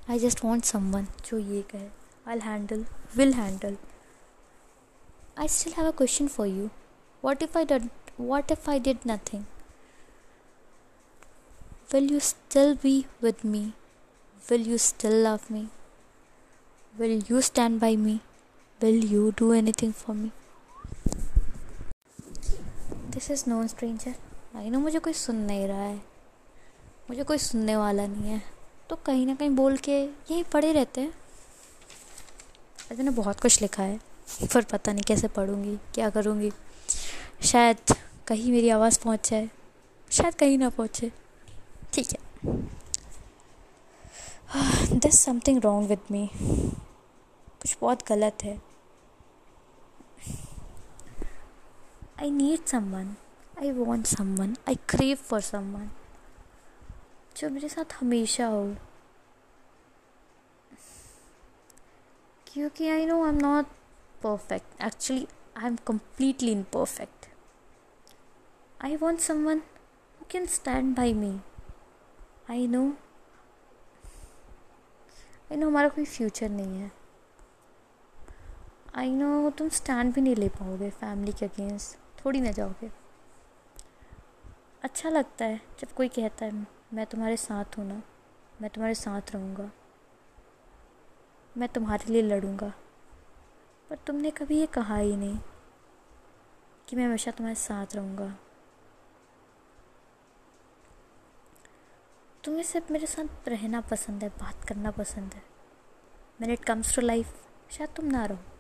आई 0.10 0.20
जस्ट 0.20 0.44
वॉन्ट 0.46 0.66
समवन 0.66 1.08
जो 1.30 1.38
ये 1.38 1.62
कहे 1.72 1.88
I 2.32 2.40
handle 2.44 2.86
will 3.16 3.34
handle 3.34 3.78
I 5.40 5.48
still 5.58 5.74
have 5.78 5.88
a 5.88 5.92
question 5.98 6.28
for 6.38 6.48
you 6.48 6.70
what 7.26 7.44
if 7.44 7.58
I 7.58 7.90
what 8.20 8.52
if 8.52 8.70
I 8.70 8.80
did 8.90 9.08
nothing 9.08 9.44
will 11.94 12.12
you 12.14 12.20
still 12.34 12.78
be 12.84 13.00
with 13.24 13.46
me 13.46 13.72
will 14.50 14.68
you 14.72 14.78
still 14.92 15.24
love 15.28 15.40
me 15.54 15.68
Will 16.98 17.20
you 17.28 17.42
stand 17.44 17.82
by 17.84 17.98
me? 18.00 18.22
Will 18.82 19.04
you 19.14 19.34
do 19.40 19.48
anything 19.54 19.92
for 20.02 20.14
me? 20.16 20.30
This 23.14 23.30
is 23.32 23.44
known 23.50 23.68
stranger 23.68 24.56
I 24.58 24.70
know 24.70 24.80
मुझे 24.80 25.00
कोई 25.08 25.14
सुन 25.22 25.36
नहीं 25.50 25.68
रहा 25.68 25.82
है 25.84 25.96
मुझे 27.10 27.24
कोई 27.24 27.38
सुनने 27.48 27.76
वाला 27.78 28.06
नहीं 28.08 28.32
है 28.32 28.42
तो 28.90 28.96
कहीं 29.06 29.26
ना 29.26 29.36
कहीं 29.36 29.50
बोल 29.56 29.76
के 29.88 29.92
यही 30.02 30.44
पढ़े 30.54 30.72
रहते 30.74 31.02
हैं 31.02 31.12
ने 33.04 33.12
बहुत 33.20 33.40
कुछ 33.42 33.62
लिखा 33.62 33.84
है 33.84 33.98
पर 34.54 34.64
पता 34.72 34.92
नहीं 34.94 35.04
कैसे 35.08 35.28
पढ़ूँगी 35.40 35.76
क्या 35.96 36.10
करूँगी 36.18 36.52
शायद 37.52 37.96
कहीं 38.28 38.52
मेरी 38.52 38.70
आवाज़ 38.80 39.00
पहुँच 39.04 39.30
जाए 39.30 39.50
शायद 40.22 40.36
कहीं 40.46 40.58
ना 40.58 40.70
पहुँचे 40.80 41.12
ठीक 41.94 42.14
है 42.14 42.24
this 45.06 45.20
something 45.24 45.62
wrong 45.64 45.90
with 45.90 46.00
me 46.12 46.30
कुछ 47.66 47.78
बहुत 47.82 48.02
गलत 48.08 48.44
है 48.44 48.52
I 52.22 52.30
need 52.32 52.66
someone 52.68 53.08
I 53.62 53.72
want 53.78 54.06
someone 54.08 54.54
I 54.70 54.76
crave 54.90 55.16
for 55.30 55.40
someone 55.42 55.90
जो 57.38 57.50
मेरे 57.50 57.70
साथ 57.70 57.94
हमेशा 58.02 58.48
हो 58.48 58.64
क्योंकि 62.52 62.90
I 62.90 63.06
know 63.06 63.20
I 63.24 63.30
am 63.30 63.38
not 63.46 63.72
perfect 64.24 64.82
actually 64.86 65.26
I 65.58 65.68
am 65.68 65.76
completely 65.88 66.52
imperfect 66.74 67.26
I 68.86 68.96
want 69.06 69.20
someone 69.28 69.62
who 70.20 70.26
can 70.32 70.46
stand 70.60 70.96
by 70.98 71.14
me 71.24 71.38
I 72.54 72.68
know 72.78 72.86
I 75.52 75.58
know 75.58 75.68
हमारा 75.68 75.90
कोई 76.00 76.06
future 76.06 76.50
नहीं 76.50 76.80
है 76.82 76.92
आई 78.98 79.10
नो 79.12 79.50
तुम 79.60 79.70
स्टैंड 79.78 80.14
भी 80.14 80.22
नहीं 80.22 80.36
ले 80.36 80.48
पाओगे 80.50 80.90
फैमिली 81.00 81.32
के 81.40 81.46
अगेंस्ट 81.46 81.98
थोड़ी 82.24 82.42
ना 82.42 82.52
जाओगे 82.60 82.90
अच्छा 84.88 85.10
लगता 85.10 85.46
है 85.46 85.60
जब 85.80 85.92
कोई 85.96 86.08
कहता 86.18 86.46
है 86.46 86.66
मैं 86.98 87.06
तुम्हारे 87.14 87.38
साथ 87.38 87.78
हूँ 87.78 87.86
ना 87.88 88.02
मैं 88.62 88.70
तुम्हारे 88.76 88.94
साथ 88.96 89.32
रहूँगा 89.36 89.70
मैं 91.58 91.70
तुम्हारे 91.76 92.12
लिए 92.14 92.22
लड़ूँगा 92.22 92.72
पर 93.90 93.96
तुमने 94.08 94.32
कभी 94.40 94.60
ये 94.60 94.66
कहा 94.80 94.98
ही 94.98 95.16
नहीं 95.16 95.38
कि 96.90 96.96
मैं 96.96 97.06
हमेशा 97.06 97.32
तुम्हारे 97.38 97.56
साथ 97.66 97.96
रहूँगा 97.96 98.34
तुम्हें 102.44 102.64
सिर्फ 102.74 102.92
मेरे 102.92 103.08
साथ 103.18 103.50
रहना 103.50 103.82
पसंद 103.92 104.24
है 104.24 104.30
बात 104.42 104.64
करना 104.68 104.92
पसंद 105.04 105.34
है 105.34 105.44
man 106.42 106.52
it 106.54 106.66
comes 106.66 106.96
to 106.96 107.02
life 107.08 107.42
शायद 107.78 107.90
तुम 107.98 108.06
ना 108.18 108.26
रहो 108.26 108.55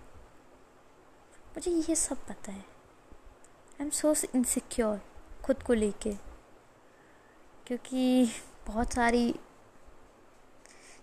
मुझे 1.57 1.71
ये 1.71 1.95
सब 1.95 2.17
पता 2.29 2.51
है 2.51 2.59
आई 2.59 3.83
एम 3.83 3.89
सो 3.97 4.13
इनसिक्योर 4.35 5.00
खुद 5.45 5.62
को 5.65 5.74
लेके 5.74 6.12
क्योंकि 7.67 8.31
बहुत 8.67 8.93
सारी 8.93 9.33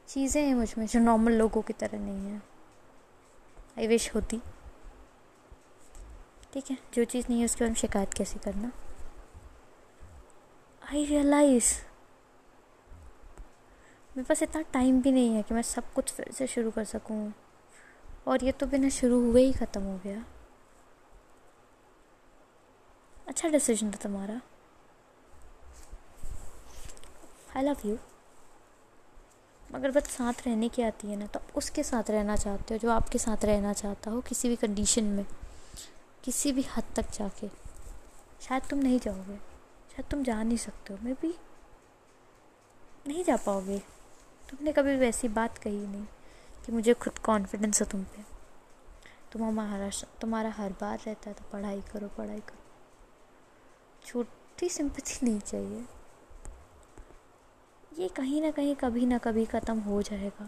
चीज़ें 0.09 0.41
हैं 0.47 0.55
मुझ 0.55 0.69
में 0.79 0.85
जो 0.93 1.01
नॉर्मल 1.01 1.33
लोगों 1.33 1.63
की 1.69 1.73
तरह 1.83 1.99
नहीं 1.99 2.31
है 2.33 2.37
आई 3.79 3.87
विश 3.89 4.15
होती 4.15 4.41
ठीक 6.53 6.71
है 6.71 6.77
जो 6.95 7.05
चीज़ 7.15 7.27
नहीं 7.31 7.39
है 7.41 7.45
उसके 7.45 7.65
बारे 7.65 7.71
में 7.71 7.79
शिकायत 7.81 8.15
कैसे 8.19 8.39
करना 8.45 8.73
आई 10.91 11.05
रियलाइज़ 11.07 11.73
मेरे 14.17 14.27
पास 14.29 14.43
इतना 14.43 14.63
टाइम 14.73 15.01
भी 15.03 15.13
नहीं 15.13 15.33
है 15.35 15.43
कि 15.43 15.55
मैं 15.55 15.63
सब 15.73 15.93
कुछ 15.95 16.13
फिर 16.13 16.31
से 16.39 16.47
शुरू 16.57 16.71
कर 16.79 16.85
सकूँ 16.95 17.33
और 18.27 18.45
ये 18.45 18.53
तो 18.61 18.67
बिना 18.77 18.89
शुरू 19.01 19.21
हुए 19.31 19.45
ही 19.47 19.53
ख़त्म 19.63 19.83
हो 19.83 19.99
गया 20.05 20.23
अच्छा 23.29 23.49
डिसीजन 23.49 23.91
था 23.91 23.97
तुम्हारा 24.03 24.41
आई 27.57 27.63
लव 27.65 27.87
यू 27.87 27.97
मगर 29.75 29.91
बस 29.91 30.09
साथ 30.17 30.47
रहने 30.47 30.69
की 30.69 30.83
आती 30.83 31.09
है 31.11 31.17
ना 31.17 31.27
तो 31.35 31.41
आप 31.41 31.55
उसके 31.57 31.83
साथ 31.83 32.11
रहना 32.11 32.37
चाहते 32.37 32.75
हो 32.75 32.79
जो 32.83 32.91
आपके 32.91 33.19
साथ 33.19 33.45
रहना 33.45 33.73
चाहता 33.83 34.11
हो 34.11 34.21
किसी 34.29 34.49
भी 34.49 34.57
कंडीशन 34.65 35.05
में 35.19 35.25
किसी 36.25 36.53
भी 36.53 36.63
हद 36.77 36.85
तक 36.97 37.11
जाके 37.19 37.49
शायद 38.49 38.63
तुम 38.71 38.79
नहीं 38.83 38.99
जाओगे 39.05 39.37
शायद 39.93 40.11
तुम 40.11 40.23
जा 40.25 40.43
नहीं 40.43 40.57
सकते 40.59 40.93
हो 40.95 40.99
मे 41.05 41.13
भी 41.23 41.33
नहीं 43.07 43.25
जा 43.25 43.37
पाओगे 43.47 43.79
तुमने 44.51 44.73
कभी 44.73 44.97
वैसी 44.97 45.29
बात 45.39 45.59
कही 45.59 45.87
नहीं 45.87 46.05
कि 46.67 46.73
मुझे 46.73 46.95
खुद 47.05 47.19
कॉन्फिडेंस 47.25 47.83
है 47.83 47.89
तुम 47.91 48.03
पे 48.17 48.25
तुम 49.33 49.43
हमारा 49.45 49.91
तुम्हारा 50.21 50.51
हर 50.57 50.73
बार 50.81 50.99
रहता 51.07 51.31
है 51.31 51.35
तो 51.37 51.45
पढ़ाई 51.53 51.81
करो 51.93 52.09
पढ़ाई 52.19 52.41
करो 52.49 52.61
छोटी 54.13 54.69
सिंपथी 54.69 55.27
नहीं 55.27 55.39
चाहिए 55.41 55.85
ये 58.03 58.09
कहीं 58.17 58.41
ना 58.43 58.51
कहीं 58.57 58.75
कभी 58.83 59.05
ना 59.07 59.19
कभी 59.27 59.45
ख़त्म 59.53 59.79
हो 59.83 60.01
जाएगा 60.09 60.45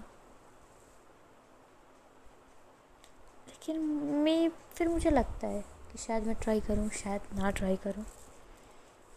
लेकिन 3.48 3.78
मैं 4.24 4.50
फिर 4.74 4.88
मुझे 4.88 5.10
लगता 5.10 5.46
है 5.48 5.60
कि 5.92 5.98
शायद 5.98 6.26
मैं 6.26 6.34
ट्राई 6.42 6.60
करूँ 6.66 6.88
शायद 7.02 7.32
ना 7.38 7.50
ट्राई 7.60 7.76
करूँ 7.84 8.04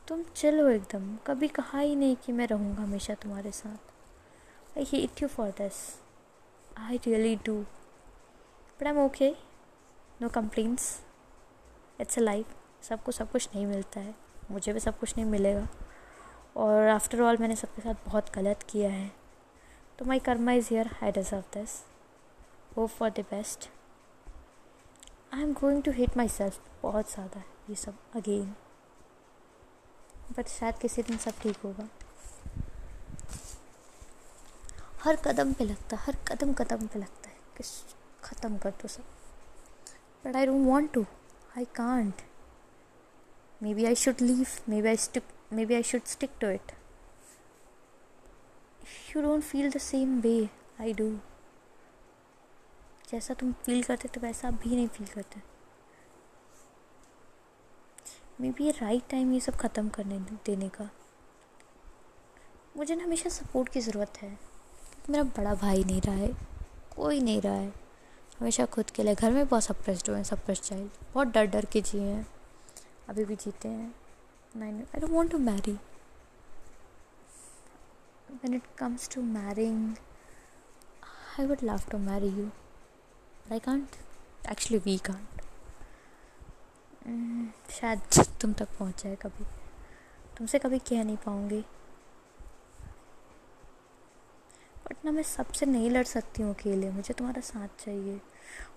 तुम 0.07 0.23
चलो 0.35 0.67
एकदम 0.69 1.15
कभी 1.27 1.47
कहा 1.59 1.79
ही 1.79 1.95
नहीं 1.95 2.15
कि 2.25 2.31
मैं 2.33 2.47
रहूँगा 2.47 2.83
हमेशा 2.83 3.13
तुम्हारे 3.23 3.51
साथ 3.59 4.77
I 4.77 5.01
it 5.03 5.21
you 5.21 5.27
for 5.35 5.49
this 5.57 5.81
I 6.87 6.99
really 7.07 7.35
do 7.45 7.57
but 7.61 8.85
I 8.87 8.91
am 8.93 8.99
okay 9.05 9.29
no 10.21 10.29
complaints 10.39 10.89
it's 12.01 12.17
a 12.17 12.21
life 12.21 12.55
सबको 12.89 13.11
सब 13.21 13.31
कुछ 13.31 13.49
नहीं 13.55 13.65
मिलता 13.67 13.99
है 13.99 14.15
मुझे 14.51 14.73
भी 14.73 14.79
सब 14.79 14.97
कुछ 14.99 15.13
नहीं 15.17 15.25
मिलेगा 15.29 15.67
और 16.63 16.87
आफ्टर 16.89 17.21
ऑल 17.21 17.37
मैंने 17.39 17.55
सबके 17.55 17.81
साथ 17.81 18.05
बहुत 18.05 18.29
गलत 18.35 18.63
किया 18.69 18.89
है 18.91 19.11
तो 19.99 20.05
my 20.05 20.19
karma 20.27 20.51
is 20.59 20.67
here 20.69 20.89
I 21.03 21.11
deserve 21.11 21.43
this 21.53 21.81
hope 22.77 22.89
for 22.89 23.09
the 23.19 23.25
best 23.31 23.67
I 25.33 25.41
am 25.41 25.53
going 25.61 25.81
to 25.83 25.91
hit 25.97 26.17
myself 26.37 26.69
बहुत 26.83 27.11
ज़्यादा 27.11 27.41
ये 27.69 27.75
सब 27.75 27.95
अगेन 28.15 28.53
बट 30.37 30.47
शायद 30.47 30.77
किसी 30.81 31.03
दिन 31.03 31.17
सब 31.25 31.39
ठीक 31.41 31.57
होगा 31.65 31.87
हर 35.03 35.15
कदम 35.25 35.53
पे 35.53 35.63
लगता 35.65 35.97
हर 36.05 36.15
कदम 36.27 36.53
कदम 36.63 36.87
पे 36.93 36.99
लगता 36.99 37.29
है 37.29 37.37
कि 37.57 37.63
ख़त्म 38.27 38.57
कर 38.63 38.71
दो 38.81 38.87
सब 38.97 39.03
but 40.25 40.35
I 40.35 40.45
don't 40.45 40.65
want 40.67 40.91
to 40.93 41.05
I 41.57 41.65
can't 41.75 42.21
maybe 43.65 43.83
i 43.89 43.93
should 43.99 44.19
leave 44.21 44.49
maybe 44.71 44.89
i 44.89 44.95
stick 45.03 45.29
maybe 45.59 45.75
i 45.75 45.81
should 45.91 46.07
stick 46.15 46.33
to 46.43 46.49
it 46.57 46.73
if 46.73 49.13
you 49.15 49.21
don't 49.25 49.45
feel 49.51 49.69
the 49.75 49.81
same 49.85 50.11
way 50.25 50.33
i 50.87 50.89
do 50.99 51.07
जैसा 53.11 53.33
तुम 53.39 53.51
फील 53.65 53.81
करते 53.83 54.07
तो 54.15 54.21
वैसा 54.21 54.47
आप 54.47 54.53
भी 54.63 54.69
नहीं 54.75 54.87
फील 54.97 55.07
करते 55.13 55.39
may 58.41 58.49
be 58.57 58.63
ये 58.65 58.71
राइट 58.81 59.03
टाइम 59.11 59.31
ये 59.33 59.39
सब 59.39 59.55
ख़त्म 59.61 59.89
करने 59.95 60.17
देने 60.45 60.67
का 60.77 60.87
मुझे 62.77 62.95
ना 62.95 63.03
हमेशा 63.03 63.29
सपोर्ट 63.39 63.69
की 63.73 63.79
ज़रूरत 63.81 64.17
है 64.21 64.29
मेरा 65.09 65.23
बड़ा 65.37 65.53
भाई 65.61 65.83
नहीं 65.83 66.01
रहा 66.01 66.15
है 66.15 66.27
कोई 66.95 67.19
नहीं 67.21 67.41
रहा 67.41 67.53
है 67.55 67.71
हमेशा 68.39 68.65
खुद 68.75 68.89
के 68.95 69.03
लिए 69.03 69.15
घर 69.15 69.31
में 69.31 69.45
बहुत 69.47 69.63
सप्रेस्ड 69.63 70.09
हुए 70.09 70.17
हैं 70.17 70.23
सप्रेस्ड 70.33 70.63
चाइल्ड 70.63 70.89
बहुत 71.13 71.27
डर 71.33 71.45
डर 71.55 71.65
के 71.73 71.81
जिए 71.91 72.01
हैं 72.01 72.25
अभी 73.09 73.23
भी 73.25 73.35
जीते 73.41 73.67
हैं 73.69 73.93
nine 74.59 74.79
I 74.81 74.99
don't 75.01 75.11
want 75.15 75.29
to 75.31 75.37
marry 75.39 75.71
when 78.31 78.53
it 78.53 78.63
comes 78.77 79.07
to 79.13 79.21
marrying 79.23 79.93
I 81.39 81.45
would 81.47 81.59
love 81.63 81.81
to 81.91 81.97
marry 82.07 82.29
you 82.39 82.49
but 83.49 83.55
i 83.55 83.63
can't 83.65 83.93
actually 84.53 84.77
we 84.85 84.95
hmm, 85.09 85.21
शायद 87.75 88.01
तुम 88.41 88.53
तक 88.61 88.75
पहुँच 88.79 89.03
जाए 89.03 89.15
कभी 89.21 89.45
तुमसे 90.37 90.59
कभी 90.65 90.79
कह 90.89 91.03
नहीं 91.03 91.17
पाऊंगी 91.25 91.59
बट 94.89 95.05
ना 95.05 95.11
मैं 95.11 95.23
सबसे 95.35 95.65
नहीं 95.71 95.89
लड़ 95.91 96.03
सकती 96.13 96.43
हूँ 96.43 96.53
अकेले 96.55 96.89
मुझे 96.99 97.13
तुम्हारा 97.17 97.41
साथ 97.53 97.81
चाहिए 97.85 98.19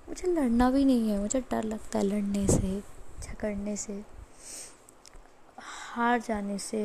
मुझे 0.09 0.33
लड़ना 0.35 0.71
भी 0.79 0.85
नहीं 0.85 1.11
है 1.11 1.19
मुझे 1.21 1.41
डर 1.51 1.63
लगता 1.75 1.99
है 1.99 2.05
लड़ने 2.05 2.47
से 2.57 2.79
झगड़ने 3.27 3.77
से 3.87 4.03
हार 5.63 6.21
जाने 6.21 6.59
से 6.59 6.83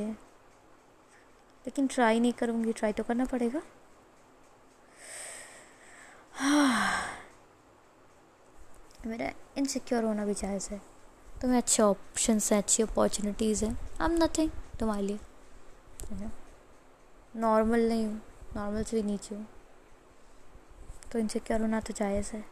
लेकिन 1.65 1.87
ट्राई 1.87 2.19
नहीं 2.19 2.33
करूँगी 2.39 2.71
ट्राई 2.79 2.93
तो 2.93 3.03
करना 3.03 3.25
पड़ेगा 3.31 3.61
हाँ। 6.35 7.05
मेरा 9.07 9.29
इनसिक्योर 9.57 10.03
होना 10.03 10.25
भी 10.25 10.33
जायज़ 10.33 10.69
है 10.71 10.79
तुम्हें 11.41 11.57
अच्छे 11.57 11.83
ऑप्शन 11.83 12.39
हैं 12.51 12.57
अच्छी 12.57 12.83
अपॉर्चुनिटीज़ 12.83 13.63
हैं 13.65 13.77
आम 14.01 14.11
नथिंग 14.23 14.51
तुम्हारे 14.79 15.03
लिए 15.07 16.29
नॉर्मल 17.41 17.87
नहीं 17.89 18.05
हूँ 18.05 18.21
नॉर्मल 18.55 18.83
से 18.83 18.97
भी 19.01 19.07
नीचे 19.11 19.35
हूँ 19.35 19.45
तो 21.11 21.19
इनसिक्योर 21.19 21.61
होना 21.61 21.79
तो 21.87 21.93
जायज़ 21.97 22.31
है 22.35 22.43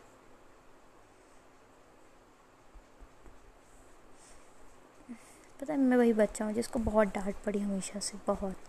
पता 5.63 5.73
है 5.73 5.79
मैं 5.79 5.97
वही 5.97 6.13
बच्चा 6.13 6.45
हूँ 6.45 6.53
जिसको 6.53 6.79
बहुत 6.85 7.07
डांट 7.15 7.35
पड़ी 7.45 7.59
हमेशा 7.59 7.99
से 8.07 8.17
बहुत 8.27 8.63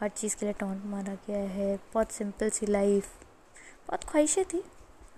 हर 0.00 0.08
चीज़ 0.16 0.34
के 0.36 0.46
लिए 0.46 0.52
टॉन्ट 0.60 0.84
मारा 0.86 1.14
गया 1.26 1.38
है 1.52 1.76
बहुत 1.94 2.10
सिंपल 2.12 2.50
सी 2.56 2.66
लाइफ 2.66 3.06
बहुत 3.86 4.04
ख्वाहिशें 4.10 4.44
थी 4.52 4.62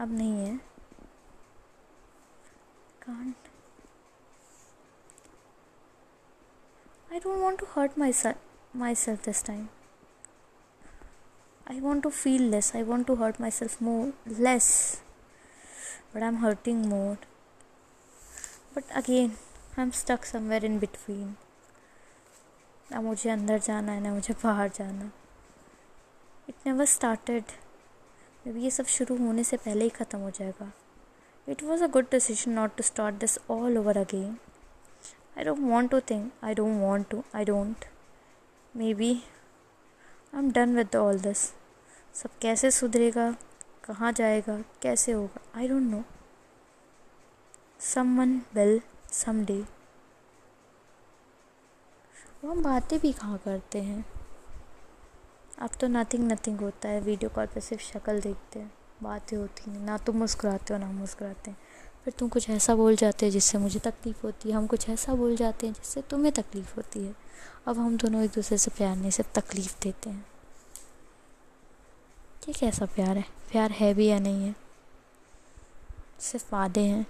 अब 0.00 0.12
नहीं 0.18 0.46
है 0.46 0.54
can't 3.06 3.48
I 7.12 7.18
don't 7.18 7.40
want 7.40 7.60
to 7.60 7.66
hurt 7.76 7.98
myself 8.22 8.76
myself 9.04 9.24
this 9.24 9.44
time 9.46 9.66
I 11.70 11.80
want 11.88 12.02
to 12.02 12.10
feel 12.22 12.50
less 12.50 12.74
I 12.76 12.82
want 12.92 13.06
to 13.06 13.14
hurt 13.24 13.40
myself 13.60 13.82
more 13.90 14.12
less 14.48 14.72
but 16.14 16.22
I 16.22 16.28
am 16.28 16.44
hurting 16.44 16.84
more 16.86 17.16
but 18.76 18.90
again 19.02 19.36
I 19.78 19.82
am 19.82 19.90
stuck 19.94 20.24
somewhere 20.24 20.64
in 20.64 20.78
between 20.78 21.34
ना 22.92 23.00
मुझे 23.00 23.28
अंदर 23.30 23.58
जाना 23.66 23.92
है 23.92 24.00
ना 24.02 24.12
मुझे 24.14 24.34
बाहर 24.42 24.68
जाना 24.76 25.10
it 26.48 26.54
never 26.66 26.84
started 26.94 27.44
may 28.46 28.52
be 28.52 28.62
ये 28.62 28.70
सब 28.78 28.86
शुरू 28.96 29.16
होने 29.18 29.44
से 29.50 29.56
पहले 29.66 29.84
ही 29.84 29.90
ख़त्म 30.00 30.18
हो 30.20 30.30
जाएगा 30.38 30.70
it 31.52 31.62
was 31.62 31.84
a 31.84 31.86
good 31.96 32.06
decision 32.10 32.52
not 32.52 32.76
to 32.76 32.82
start 32.90 33.14
this 33.20 33.38
all 33.50 33.78
over 33.78 33.96
again 33.98 34.36
I 35.38 35.44
don't 35.44 35.60
want 35.70 35.90
to 35.90 36.00
think 36.10 36.30
I 36.44 36.54
don't 36.62 36.80
want 36.80 37.08
to 37.10 37.22
I 37.36 37.44
don't 37.54 37.84
maybe 39.04 39.12
I 39.14 40.38
am 40.42 40.50
done 40.60 40.76
with 40.76 40.96
all 40.96 41.20
this 41.28 41.48
सब 42.22 42.38
कैसे 42.42 42.70
सुधरेगा 42.80 43.32
कहाँ 43.84 44.12
जाएगा 44.22 44.60
कैसे 44.82 45.12
होगा 45.12 45.40
I 45.58 45.68
don't 45.68 45.90
know 45.90 46.04
one 48.18 48.40
will 48.54 48.80
someday 49.12 49.56
वो 52.42 52.50
हम 52.50 52.62
बातें 52.62 52.98
भी 53.00 53.12
कहाँ 53.12 53.38
करते 53.44 53.78
हैं 53.82 54.04
अब 55.62 55.70
तो 55.80 55.86
नथिंग 55.88 56.30
नथिंग 56.30 56.60
होता 56.60 56.88
है 56.88 57.00
वीडियो 57.08 57.30
कॉल 57.34 57.46
पर 57.54 57.60
सिर्फ 57.68 57.82
शक्ल 57.84 58.20
देखते 58.22 58.58
हैं 58.58 58.70
बातें 59.02 59.36
होती 59.36 59.70
हैं 59.70 59.78
ना 59.86 59.96
तुम 59.98 60.14
तो 60.14 60.18
मुस्कुराते 60.18 60.74
हो 60.74 60.78
ना 60.80 60.86
मुस्कुराते 60.92 61.50
हैं 61.50 61.56
फिर 62.04 62.14
तुम 62.18 62.28
कुछ 62.28 62.48
ऐसा 62.50 62.74
बोल 62.76 62.96
जाते 62.96 63.26
हो 63.26 63.32
जिससे 63.32 63.58
मुझे 63.58 63.80
तकलीफ़ 63.88 64.22
होती 64.26 64.50
है 64.50 64.56
हम 64.56 64.66
कुछ 64.66 64.88
ऐसा 64.90 65.14
बोल 65.22 65.36
जाते 65.36 65.66
हैं 65.66 65.72
जिससे 65.74 66.02
तुम्हें 66.10 66.32
तकलीफ़ 66.34 66.74
होती 66.76 67.04
है 67.06 67.14
अब 67.68 67.78
हम 67.78 67.96
दोनों 68.04 68.22
एक 68.24 68.30
दूसरे 68.34 68.58
से 68.58 68.70
प्यार 68.78 68.96
नहीं 68.96 69.10
सिर्फ 69.20 69.32
तकलीफ़ 69.38 69.74
देते 69.82 70.10
हैं 70.10 70.24
ये 72.48 72.52
कैसा 72.60 72.86
प्यार 72.96 73.16
है 73.18 73.24
प्यार 73.50 73.70
है 73.80 73.92
भी 73.94 74.06
या 74.10 74.18
नहीं 74.20 74.46
है 74.46 74.54
सिर्फ 76.30 76.52
वादे 76.52 76.80
हैं 76.84 77.06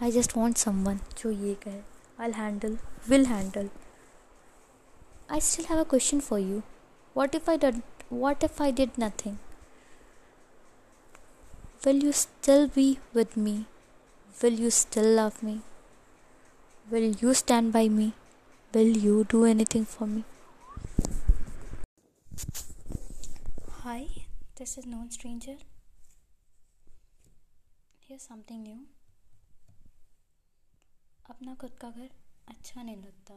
I 0.00 0.10
just 0.14 0.34
want 0.38 0.60
someone 0.62 0.98
jo 1.18 1.28
ye 1.30 1.52
kahe 1.62 2.24
I'll 2.24 2.34
handle, 2.38 2.74
will 3.12 3.24
handle. 3.30 3.68
I 5.36 5.38
still 5.46 5.66
have 5.70 5.80
a 5.84 5.84
question 5.92 6.20
for 6.28 6.38
you. 6.38 6.62
What 7.14 7.38
if 7.40 7.48
I 7.48 8.70
did 8.80 8.98
nothing? 9.04 9.38
Will 11.84 12.04
you 12.04 12.12
still 12.12 12.68
be 12.76 12.86
with 13.12 13.36
me? 13.48 13.56
Will 14.42 14.60
you 14.64 14.70
still 14.78 15.08
love 15.20 15.42
me? 15.42 15.60
Will 16.90 17.08
you 17.22 17.34
stand 17.42 17.72
by 17.72 17.88
me? 17.88 18.12
Will 18.74 18.96
you 19.06 19.24
do 19.36 19.44
anything 19.44 19.84
for 19.96 20.06
me? 20.06 20.22
Hi, 23.82 24.04
this 24.60 24.78
is 24.78 24.86
Known 24.86 25.10
Stranger. 25.10 25.56
Here's 28.06 28.22
something 28.22 28.62
new. 28.62 28.78
अपना 31.30 31.54
खुद 31.60 31.70
का 31.80 31.90
घर 31.90 32.10
अच्छा 32.48 32.82
नहीं 32.82 32.96
लगता 32.96 33.34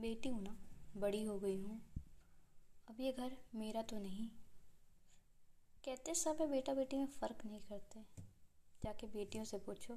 बेटी 0.00 0.28
हूँ 0.30 0.42
ना 0.42 0.54
बड़ी 1.00 1.22
हो 1.24 1.38
गई 1.44 1.56
हूँ 1.60 1.80
अब 2.90 2.96
ये 3.00 3.10
घर 3.18 3.32
मेरा 3.60 3.82
तो 3.90 3.98
नहीं 4.00 4.28
कहते 5.84 6.14
सब 6.22 6.36
है 6.40 6.46
बेटा 6.50 6.74
बेटी 6.74 6.96
में 6.98 7.06
फ़र्क 7.20 7.44
नहीं 7.46 7.58
करते 7.70 8.00
जाके 8.84 9.06
बेटियों 9.16 9.44
से 9.50 9.58
पूछो 9.66 9.96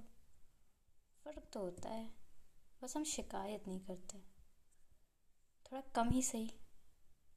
फ़र्क 1.23 1.43
तो 1.53 1.59
होता 1.63 1.89
है 1.93 2.09
बस 2.83 2.95
हम 2.97 3.03
शिकायत 3.15 3.67
नहीं 3.67 3.79
करते 3.89 4.23
थोड़ा 5.71 5.81
कम 5.95 6.09
ही 6.13 6.21
सही 6.33 6.45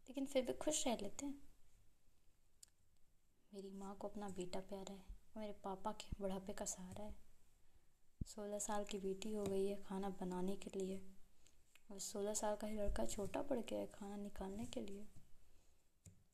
लेकिन 0.09 0.27
फिर 0.33 0.47
भी 0.47 0.53
खुश 0.65 0.87
रह 0.87 0.97
लेते 1.03 1.27
हैं 1.27 1.35
मेरी 3.55 3.71
माँ 3.81 3.95
को 4.01 4.09
अपना 4.09 4.29
बेटा 4.39 4.61
प्यारा 4.69 4.95
है 4.95 5.05
मेरे 5.37 5.53
पापा 5.65 5.93
के 6.01 6.17
बुढ़ापे 6.21 6.53
का 6.59 6.65
सहारा 6.77 7.05
है 7.05 7.29
सोलह 8.31 8.59
साल 8.63 8.85
की 8.91 8.99
बेटी 9.01 9.31
हो 9.35 9.43
गई 9.45 9.65
है 9.67 9.75
खाना 9.87 10.09
बनाने 10.21 10.55
के 10.65 10.71
लिए 10.79 10.99
और 11.93 11.99
सोलह 12.01 12.35
साल 12.41 12.57
का 12.61 12.67
ही 12.67 12.77
लड़का 12.77 13.05
छोटा 13.15 13.41
पड़ 13.49 13.59
गया 13.59 13.79
है 13.79 13.87
खाना 13.95 14.17
निकालने 14.17 14.65
के 14.75 14.81
लिए 14.81 15.01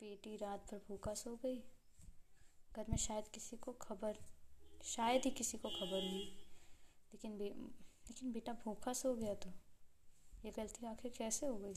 बेटी 0.01 0.37
रात 0.43 0.67
भर 0.73 0.81
भूखा 0.89 1.15
सो 1.23 1.35
गई 1.45 1.57
घर 2.77 2.85
में 2.91 2.97
शायद 3.07 3.29
किसी 3.35 3.57
को 3.67 3.73
खबर 3.87 4.19
शायद 4.95 5.23
ही 5.25 5.31
किसी 5.39 5.59
को 5.65 5.69
खबर 5.79 6.03
हुई 6.09 6.21
लेकिन 7.15 7.39
बे 7.39 7.49
लेकिन 7.55 8.33
बेटा 8.33 8.53
भूखा 8.65 8.93
सो 9.03 9.15
गया 9.23 9.35
तो 9.47 9.51
ये 10.45 10.51
गलती 10.59 10.87
आखिर 10.87 11.13
कैसे 11.19 11.47
हो 11.47 11.57
गई 11.65 11.75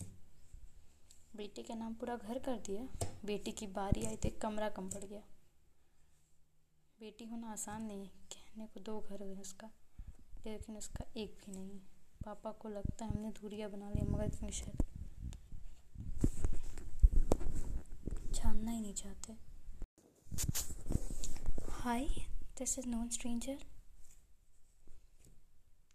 बेटे 1.35 1.63
का 1.71 1.75
नाम 1.83 1.93
पूरा 2.03 2.15
घर 2.15 2.39
कर 2.49 2.59
दिया 2.67 2.87
बेटी 3.25 3.51
की 3.63 3.67
बारी 3.79 4.05
आई 4.05 4.15
तो 4.27 4.37
कमरा 4.41 4.69
कम 4.79 4.89
पड़ 4.89 5.03
गया 5.09 5.23
बेटी 6.99 7.25
होना 7.31 7.51
आसान 7.59 7.85
नहीं 7.85 8.05
है 8.05 8.11
कहने 8.35 8.67
को 8.73 8.79
दो 8.91 8.99
घर 9.09 9.23
है 9.23 9.35
उसका 9.41 9.71
लेकिन 10.45 10.75
उसका 10.77 11.03
एक 11.21 11.35
भी 11.47 11.51
नहीं 11.55 11.77
पापा 12.25 12.51
को 12.61 12.69
लगता 12.69 13.05
है 13.05 13.11
हमने 13.11 13.29
धूरिया 13.41 13.67
बना 13.69 13.89
लिया 13.89 14.05
मगर 14.09 14.25
इतनी 14.25 14.51
शायद 14.51 14.83
जानना 18.33 18.71
ही 18.71 18.79
नहीं 18.81 18.93
चाहते 19.01 19.33
hi 21.81 22.05
this 22.59 22.77
is 22.79 22.87
known 22.87 23.09
stranger 23.17 23.57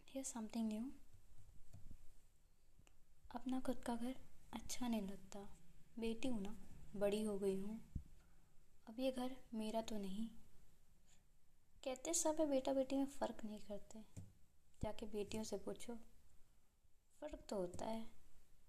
here 0.08 0.24
something 0.24 0.68
new 0.72 0.90
अपना 3.34 3.60
खुद 3.66 3.82
का 3.86 3.96
घर 3.96 4.14
अच्छा 4.54 4.88
नहीं 4.88 5.00
लगता 5.08 5.38
बेटी 6.00 6.28
हूँ 6.28 6.42
ना 6.42 6.54
बड़ी 7.00 7.22
हो 7.22 7.38
गई 7.38 7.56
हूँ 7.60 7.80
अब 8.88 9.00
ये 9.00 9.10
घर 9.18 9.36
मेरा 9.62 9.80
तो 9.88 9.98
नहीं 9.98 10.28
कहते 11.84 12.14
सब 12.14 12.36
है 12.40 12.48
बेटा 12.50 12.72
बेटी 12.74 12.96
में 12.96 13.06
फ़र्क 13.20 13.44
नहीं 13.44 13.58
करते 13.68 14.02
जाके 14.82 15.06
बेटियों 15.06 15.42
से 15.44 15.56
पूछो 15.64 15.92
फ़र्क 17.20 17.44
तो 17.50 17.56
होता 17.56 17.86
है 17.86 18.04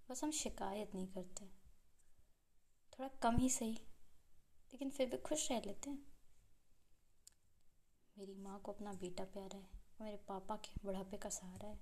बस 0.09 0.23
हम 0.23 0.31
शिकायत 0.41 0.93
नहीं 0.95 1.07
करते 1.13 1.45
थोड़ा 2.97 3.09
कम 3.23 3.37
ही 3.37 3.49
सही 3.49 3.73
लेकिन 4.73 4.89
फिर 4.97 5.07
भी 5.11 5.17
खुश 5.27 5.51
रह 5.51 5.61
लेते 5.65 5.89
हैं 5.89 6.03
मेरी 8.17 8.35
माँ 8.43 8.59
को 8.65 8.71
अपना 8.71 8.93
बेटा 9.01 9.23
प्यारा 9.33 9.57
है 9.57 9.83
मेरे 10.01 10.17
पापा 10.27 10.55
के 10.67 10.79
बुढ़ापे 10.85 11.17
का 11.23 11.29
सहारा 11.37 11.67
है 11.69 11.79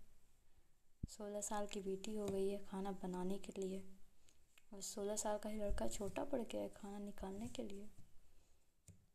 सोलह 1.18 1.42
साल 1.52 1.66
की 1.74 1.80
बेटी 1.90 2.16
हो 2.16 2.26
गई 2.28 2.48
है 2.50 2.58
खाना 2.70 2.92
बनाने 3.04 3.38
के 3.48 3.62
लिए 3.62 3.84
और 4.74 4.82
सोलह 4.82 5.16
साल 5.24 5.38
का 5.44 5.50
ही 5.50 5.60
लड़का 5.60 5.88
छोटा 5.98 6.24
पड़ 6.32 6.42
गया 6.42 6.62
है 6.62 6.70
खाना 6.78 7.00
निकालने 7.00 7.48
के 7.56 7.64
लिए 7.64 7.86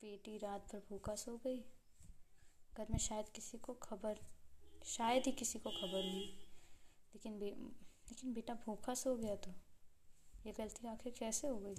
बेटी 0.03 0.37
रात 0.42 0.73
भर 0.73 0.83
भूखा 0.90 1.14
सो 1.25 1.37
गई 1.47 1.61
घर 2.77 2.87
में 2.90 2.99
शायद 3.09 3.29
किसी 3.37 3.59
को 3.66 3.75
खबर 3.83 4.18
शायद 4.87 5.23
ही 5.27 5.33
किसी 5.38 5.59
को 5.59 5.71
खबर 5.71 6.05
हुई 6.11 6.25
लेकिन 7.14 7.38
बे 7.38 7.47
लेकिन 8.09 8.33
बेटा 8.35 8.55
भूखा 8.67 8.95
सो 8.95 9.14
गया 9.17 9.35
तो 9.45 9.51
ये 10.47 10.53
गलती 10.59 10.88
आखिर 10.88 11.14
कैसे 11.19 11.49
हो 11.49 11.57
गई 11.64 11.75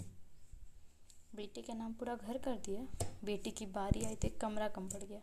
बेटे 1.36 1.62
का 1.62 1.74
नाम 1.74 1.94
पूरा 1.94 2.16
घर 2.16 2.38
कर 2.46 2.56
दिया 2.66 2.82
बेटी 3.26 3.52
की 3.60 3.66
बारी 3.78 4.04
आई 4.06 4.16
तो 4.26 4.30
कमरा 4.42 4.68
कम 4.76 4.88
पड़ 4.90 5.04
गया 5.04 5.22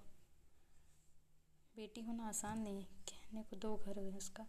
बेटी 1.77 2.01
होना 2.03 2.29
आसान 2.29 2.59
नहीं 2.62 2.81
है 2.83 2.87
कहने 3.11 3.43
को 3.51 3.57
दो 3.62 3.77
घर 3.77 3.99
है 3.99 4.17
उसका 4.17 4.47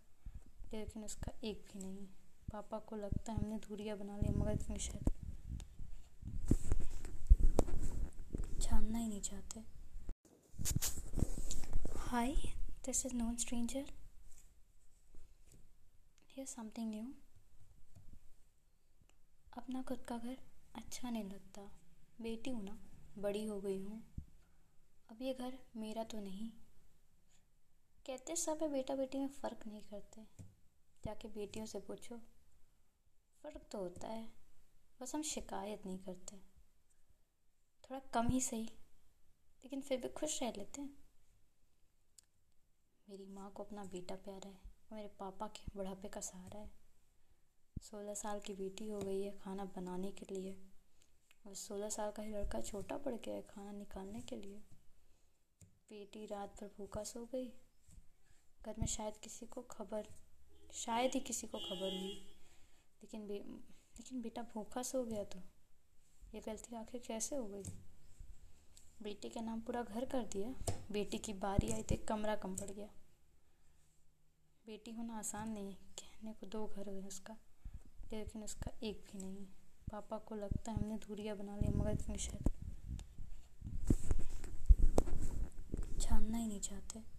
लेकिन 0.73 1.03
उसका 1.05 1.31
एक 1.47 1.63
भी 1.73 1.79
नहीं 1.83 2.05
पापा 2.51 2.79
को 2.89 2.95
लगता 2.95 3.31
है 3.31 3.37
हमने 3.43 3.57
दूरिया 3.67 3.95
बना 3.95 4.17
लिया 4.17 4.33
मगर 4.37 4.57
शायद 4.79 5.09
जानना 8.61 8.97
ही 8.97 9.07
नहीं 9.07 9.21
चाहते 9.21 9.63
हाय 12.09 12.35
This 12.87 13.03
is 13.03 13.13
known 13.19 13.37
stranger. 13.43 13.79
Here's 16.33 16.51
something 16.57 16.89
new. 16.89 17.05
अपना 19.57 19.81
खुद 19.87 20.03
का 20.09 20.17
घर 20.17 20.37
अच्छा 20.81 21.09
नहीं 21.09 21.23
लगता 21.23 21.61
बेटी 22.21 22.49
हूँ 22.51 22.63
ना 22.65 22.77
बड़ी 23.23 23.43
हो 23.45 23.59
गई 23.65 23.79
हूँ 23.81 24.01
अब 25.11 25.17
ये 25.21 25.33
घर 25.39 25.57
मेरा 25.81 26.03
तो 26.13 26.19
नहीं 26.27 26.47
कहते 28.07 28.35
सब 28.43 28.59
है 28.61 28.69
बेटा 28.73 28.95
बेटी 29.01 29.19
में 29.19 29.27
फ़र्क 29.41 29.67
नहीं 29.67 29.81
करते 29.89 30.21
जाके 31.05 31.27
बेटियों 31.39 31.65
से 31.73 31.79
पूछो 31.87 32.17
फ़र्क 33.41 33.67
तो 33.71 33.77
होता 33.79 34.13
है 34.13 34.23
बस 35.01 35.15
हम 35.15 35.21
शिकायत 35.35 35.85
नहीं 35.85 35.99
करते 36.07 36.37
थोड़ा 37.89 38.01
कम 38.13 38.29
ही 38.35 38.41
सही 38.49 38.63
लेकिन 39.63 39.81
फिर 39.89 40.01
भी 40.01 40.09
खुश 40.21 40.41
रह 40.43 40.53
लेते 40.57 40.81
हैं 40.81 40.95
मेरी 43.09 43.25
माँ 43.33 43.51
को 43.55 43.63
अपना 43.63 43.83
बेटा 43.91 44.15
प्यारा 44.23 44.49
है 44.49 44.53
मेरे 44.93 45.07
पापा 45.19 45.45
के 45.55 45.71
बुढ़ापे 45.75 46.07
का 46.13 46.21
सहारा 46.27 46.59
है 46.59 46.69
सोलह 47.89 48.13
साल 48.21 48.39
की 48.47 48.53
बेटी 48.53 48.87
हो 48.87 48.99
गई 49.01 49.21
है 49.21 49.31
खाना 49.43 49.65
बनाने 49.75 50.11
के 50.19 50.25
लिए 50.33 50.51
और 51.47 51.53
सोलह 51.55 51.89
साल 51.97 52.11
का 52.17 52.23
ही 52.23 52.31
लड़का 52.31 52.61
छोटा 52.69 52.97
पड़ 53.05 53.13
गया 53.13 53.35
है 53.35 53.41
खाना 53.51 53.71
निकालने 53.77 54.21
के 54.29 54.35
लिए 54.43 54.59
बेटी 55.91 56.25
रात 56.33 56.59
भर 56.61 56.71
भूखा 56.77 57.03
सो 57.13 57.25
गई 57.35 57.47
घर 58.65 58.75
में 58.79 58.85
शायद 58.97 59.17
किसी 59.23 59.45
को 59.55 59.61
खबर 59.77 60.13
शायद 60.85 61.11
ही 61.15 61.19
किसी 61.31 61.47
को 61.47 61.57
खबर 61.69 61.93
हुई 61.99 62.11
लेकिन 63.03 63.27
बे, 63.27 63.37
लेकिन 63.43 64.21
बेटा 64.21 64.41
भूखा 64.53 64.83
सो 64.91 65.03
गया 65.03 65.23
तो 65.35 65.39
ये 66.33 66.41
गलती 66.51 66.75
आखिर 66.81 67.01
कैसे 67.07 67.35
हो 67.35 67.47
गई 67.55 67.63
बेटे 69.03 69.29
का 69.29 69.41
नाम 69.41 69.59
पूरा 69.61 69.81
घर 69.81 70.05
कर 70.11 70.21
दिया 70.33 70.49
बेटी 70.91 71.17
की 71.25 71.33
बारी 71.41 71.71
आई 71.71 71.81
तो 71.89 71.95
कमरा 72.09 72.35
कम 72.43 72.55
पड़ 72.61 72.69
गया 72.69 72.87
बेटी 74.67 74.91
होना 74.91 75.17
आसान 75.17 75.49
नहीं 75.49 75.69
है 75.69 75.75
कहने 76.01 76.31
को 76.39 76.47
दो 76.55 76.65
घर 76.67 76.89
है 76.89 77.01
उसका 77.07 77.35
लेकिन 78.13 78.43
उसका 78.43 78.71
एक 78.87 79.03
भी 79.11 79.17
नहीं 79.23 79.45
पापा 79.91 80.17
को 80.27 80.35
लगता 80.35 80.71
है 80.71 80.77
हमने 80.77 80.97
धूरिया 81.07 81.35
बना 81.43 81.57
लिया 81.57 81.71
मगर 81.77 81.95
क्यों 82.05 82.17
शायद 82.25 82.49
जानना 85.99 86.37
ही 86.37 86.47
नहीं 86.47 86.59
चाहते 86.69 87.16